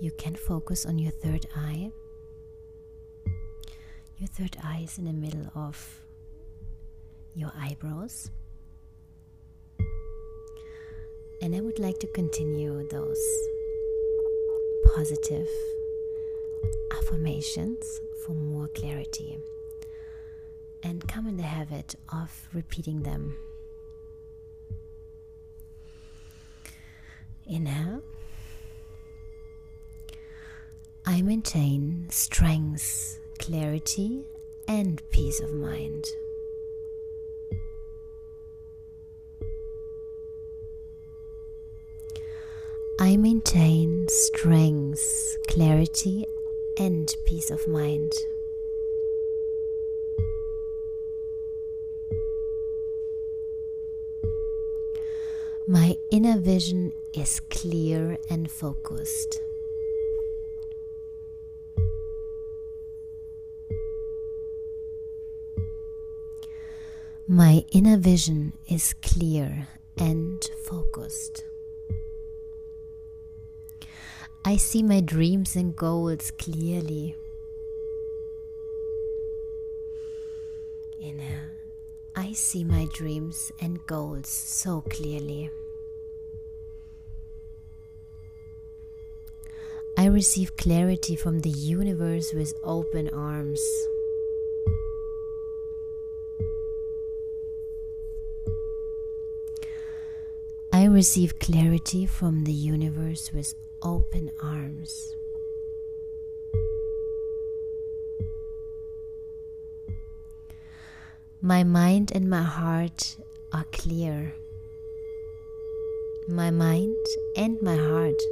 You 0.00 0.10
can 0.12 0.34
focus 0.34 0.84
on 0.84 0.98
your 0.98 1.12
third 1.12 1.46
eye. 1.54 1.90
Your 4.18 4.28
third 4.28 4.56
eye 4.62 4.80
is 4.84 4.98
in 4.98 5.04
the 5.04 5.12
middle 5.12 5.50
of 5.54 6.00
your 7.34 7.52
eyebrows. 7.54 8.30
And 11.42 11.54
I 11.54 11.60
would 11.60 11.78
like 11.78 11.98
to 11.98 12.06
continue 12.08 12.88
those 12.88 13.20
positive 14.94 15.46
affirmations 16.92 17.84
for 18.24 18.32
more 18.32 18.68
clarity 18.68 19.38
and 20.82 21.06
come 21.06 21.26
in 21.26 21.36
the 21.36 21.42
habit 21.42 21.94
of 22.10 22.48
repeating 22.54 23.02
them. 23.02 23.36
Inhale. 27.46 28.02
I 31.04 31.20
maintain 31.22 32.06
strength, 32.10 33.20
clarity, 33.46 34.24
and 34.66 35.00
peace 35.12 35.38
of 35.38 35.52
mind. 35.52 36.04
I 42.98 43.16
maintain 43.16 44.08
strength, 44.08 45.36
clarity, 45.46 46.26
and 46.76 47.14
peace 47.24 47.52
of 47.52 47.68
mind. 47.68 48.12
My 55.68 55.96
inner 56.10 56.38
vision 56.38 56.92
is 57.12 57.38
clear 57.48 58.18
and 58.28 58.50
focused. 58.50 59.40
My 67.36 67.66
inner 67.70 67.98
vision 67.98 68.54
is 68.66 68.94
clear 69.02 69.68
and 69.98 70.42
focused. 70.64 71.44
I 74.42 74.56
see 74.56 74.82
my 74.82 75.00
dreams 75.02 75.54
and 75.54 75.76
goals 75.76 76.30
clearly. 76.30 77.14
I 82.16 82.32
see 82.32 82.64
my 82.64 82.88
dreams 82.94 83.52
and 83.60 83.86
goals 83.86 84.28
so 84.28 84.80
clearly. 84.80 85.50
I 89.98 90.06
receive 90.06 90.56
clarity 90.56 91.16
from 91.16 91.40
the 91.40 91.50
universe 91.50 92.32
with 92.32 92.54
open 92.64 93.10
arms. 93.10 93.60
I 100.76 100.85
receive 100.96 101.38
clarity 101.38 102.06
from 102.06 102.44
the 102.44 102.52
universe 102.54 103.30
with 103.30 103.54
open 103.82 104.32
arms. 104.42 105.14
My 111.42 111.64
mind 111.64 112.12
and 112.14 112.30
my 112.30 112.42
heart 112.42 113.16
are 113.52 113.66
clear. 113.72 114.32
My 116.26 116.50
mind 116.50 117.04
and 117.36 117.60
my 117.60 117.76
heart 117.76 118.22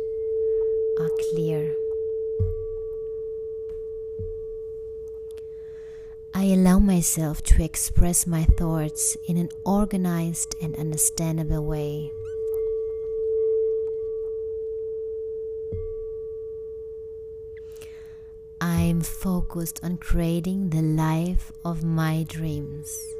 are 1.00 1.10
clear. 1.28 1.70
I 6.32 6.44
allow 6.44 6.78
myself 6.78 7.42
to 7.42 7.62
express 7.62 8.26
my 8.26 8.44
thoughts 8.44 9.18
in 9.28 9.36
an 9.36 9.50
organized 9.66 10.56
and 10.62 10.74
understandable 10.76 11.62
way. 11.62 12.10
I'm 18.64 18.93
focused 19.06 19.80
on 19.82 19.98
creating 19.98 20.70
the 20.70 20.82
life 20.82 21.52
of 21.64 21.84
my 21.84 22.24
dreams. 22.28 23.14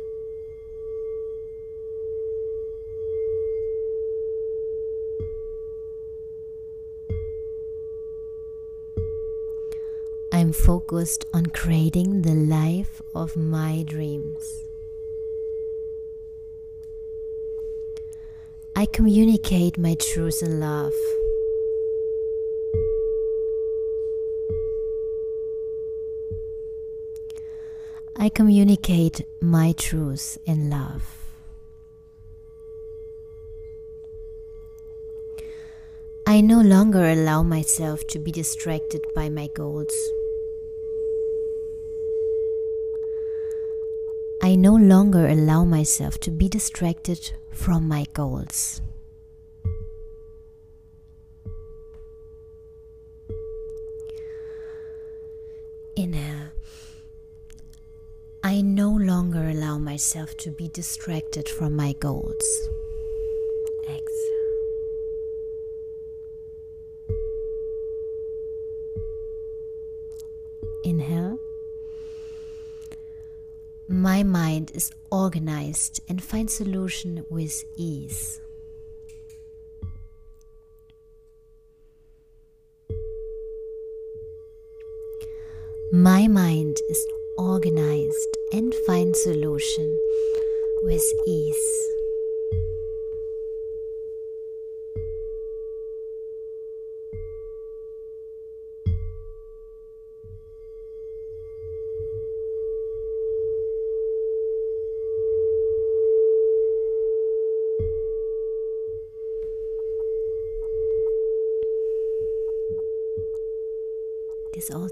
I'm 10.32 10.52
focused 10.52 11.24
on 11.32 11.46
creating 11.46 12.22
the 12.22 12.34
life 12.34 13.00
of 13.14 13.36
my 13.36 13.84
dreams. 13.86 14.64
I 18.74 18.86
communicate 18.86 19.78
my 19.78 19.94
truth 19.94 20.42
and 20.42 20.58
love. 20.58 20.92
I 28.24 28.30
communicate 28.30 29.20
my 29.42 29.72
truth 29.72 30.38
in 30.46 30.70
love. 30.70 31.02
I 36.26 36.40
no 36.40 36.62
longer 36.62 37.04
allow 37.04 37.42
myself 37.42 38.00
to 38.06 38.18
be 38.18 38.32
distracted 38.32 39.04
by 39.14 39.28
my 39.28 39.48
goals. 39.54 39.92
I 44.42 44.54
no 44.56 44.74
longer 44.74 45.28
allow 45.28 45.66
myself 45.66 46.18
to 46.20 46.30
be 46.30 46.48
distracted 46.48 47.32
from 47.50 47.86
my 47.86 48.06
goals. 48.14 48.80
Myself 60.04 60.36
to 60.36 60.50
be 60.50 60.68
distracted 60.68 61.48
from 61.48 61.74
my 61.74 61.94
goals. 61.94 62.68
Exhale. 63.84 64.44
Inhale. 70.84 71.38
My 73.88 74.22
mind 74.22 74.72
is 74.74 74.92
organized 75.10 76.00
and 76.06 76.22
finds 76.22 76.52
solution 76.52 77.24
with 77.30 77.64
ease. 77.76 78.42
My 85.90 86.28
mind 86.28 86.76
is 86.90 87.06
organized 87.36 88.36
and 88.52 88.74
find 88.86 89.16
solution 89.16 89.98
with 90.82 91.04
ease. 91.26 91.93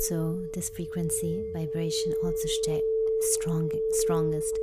Also 0.03 0.37
this 0.53 0.69
frequency 0.69 1.45
vibration 1.53 2.13
also 2.25 2.49
st- 2.49 2.83
strong 3.21 3.71
strongest 3.91 4.59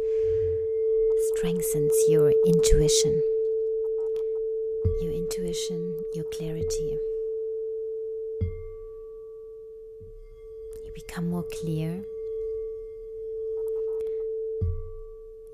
strengthens 1.31 1.93
your 2.09 2.33
intuition. 2.45 3.23
Your 5.01 5.13
intuition 5.13 5.95
your 6.13 6.25
clarity. 6.25 6.97
You 10.83 10.91
become 10.93 11.29
more 11.29 11.43
clear. 11.43 12.03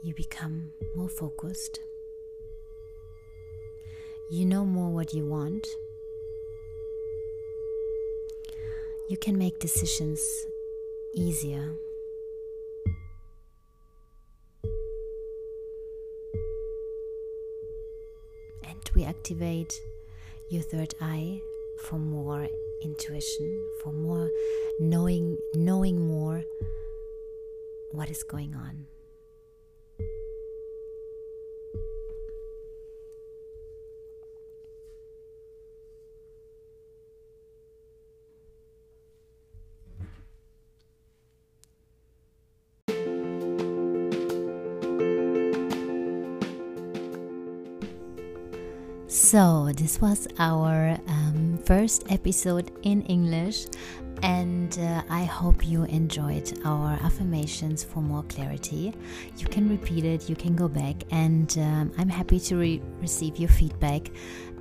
You 0.01 0.15
become 0.15 0.71
more 0.95 1.09
focused. 1.09 1.79
You 4.31 4.45
know 4.45 4.65
more 4.65 4.89
what 4.89 5.13
you 5.13 5.27
want 5.27 5.67
you 9.07 9.17
can 9.17 9.37
make 9.37 9.59
decisions 9.59 10.19
easier. 11.13 11.75
And 18.63 18.89
we 18.95 19.03
activate 19.03 19.73
your 20.49 20.63
third 20.63 20.93
eye 20.99 21.39
for 21.83 21.99
more 21.99 22.47
intuition, 22.83 23.63
for 23.83 23.93
more 23.93 24.29
knowing 24.79 25.37
knowing 25.53 26.07
more 26.07 26.43
what 27.91 28.09
is 28.09 28.23
going 28.23 28.55
on. 28.55 28.87
This 49.75 49.99
was 49.99 50.27
our 50.39 50.97
um, 51.07 51.59
first 51.65 52.05
episode 52.09 52.71
in 52.83 53.01
English, 53.03 53.65
and 54.23 54.77
uh, 54.79 55.01
I 55.09 55.25
hope 55.25 55.67
you 55.67 55.83
enjoyed 55.83 56.59
our 56.63 56.93
affirmations 57.03 57.83
for 57.83 58.01
more 58.01 58.23
clarity. 58.23 58.93
You 59.37 59.47
can 59.47 59.69
repeat 59.69 60.05
it, 60.05 60.29
you 60.29 60.35
can 60.35 60.55
go 60.55 60.69
back, 60.69 60.95
and 61.11 61.55
um, 61.59 61.91
I'm 61.97 62.09
happy 62.09 62.39
to 62.39 62.55
re- 62.55 62.81
receive 63.01 63.37
your 63.37 63.49
feedback. 63.49 64.09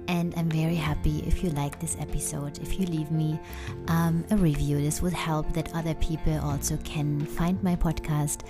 And 0.07 0.35
I'm 0.37 0.50
very 0.50 0.74
happy 0.74 1.24
if 1.27 1.42
you 1.42 1.48
like 1.50 1.81
this 1.81 1.96
episode. 1.98 2.59
If 2.59 2.79
you 2.79 2.85
leave 2.85 3.11
me 3.11 3.40
um, 3.88 4.22
a 4.31 4.37
review, 4.37 4.79
this 4.79 5.00
would 5.00 5.14
help 5.14 5.50
that 5.55 5.74
other 5.74 5.94
people 5.94 6.38
also 6.40 6.77
can 6.85 7.24
find 7.24 7.62
my 7.62 7.74
podcast 7.74 8.42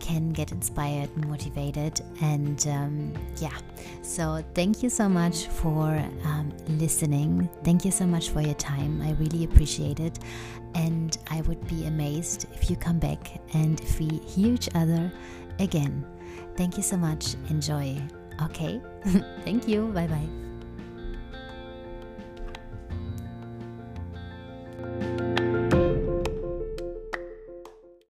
can 0.00 0.30
get 0.30 0.52
inspired, 0.52 1.10
and 1.16 1.28
motivated, 1.28 2.00
and 2.20 2.66
um, 2.68 3.12
yeah. 3.38 3.56
So, 4.02 4.42
thank 4.54 4.82
you 4.82 4.90
so 4.90 5.08
much 5.08 5.46
for 5.46 6.02
um, 6.24 6.52
listening. 6.68 7.48
Thank 7.64 7.84
you 7.84 7.90
so 7.90 8.06
much 8.06 8.30
for 8.30 8.40
your 8.40 8.54
time. 8.54 9.02
I 9.02 9.12
really 9.12 9.44
appreciate 9.44 10.00
it. 10.00 10.18
And 10.74 11.16
I 11.30 11.40
would 11.42 11.66
be 11.66 11.86
amazed 11.86 12.46
if 12.54 12.68
you 12.68 12.76
come 12.76 12.98
back 12.98 13.40
and 13.54 13.80
if 13.80 13.98
we 13.98 14.20
hear 14.26 14.52
each 14.54 14.68
other 14.74 15.10
again. 15.58 16.04
Thank 16.56 16.76
you 16.76 16.82
so 16.82 16.96
much. 16.96 17.34
Enjoy. 17.48 17.96
Okay. 18.42 18.80
thank 19.44 19.66
you. 19.66 19.88
Bye 19.88 20.06
bye. 20.06 20.28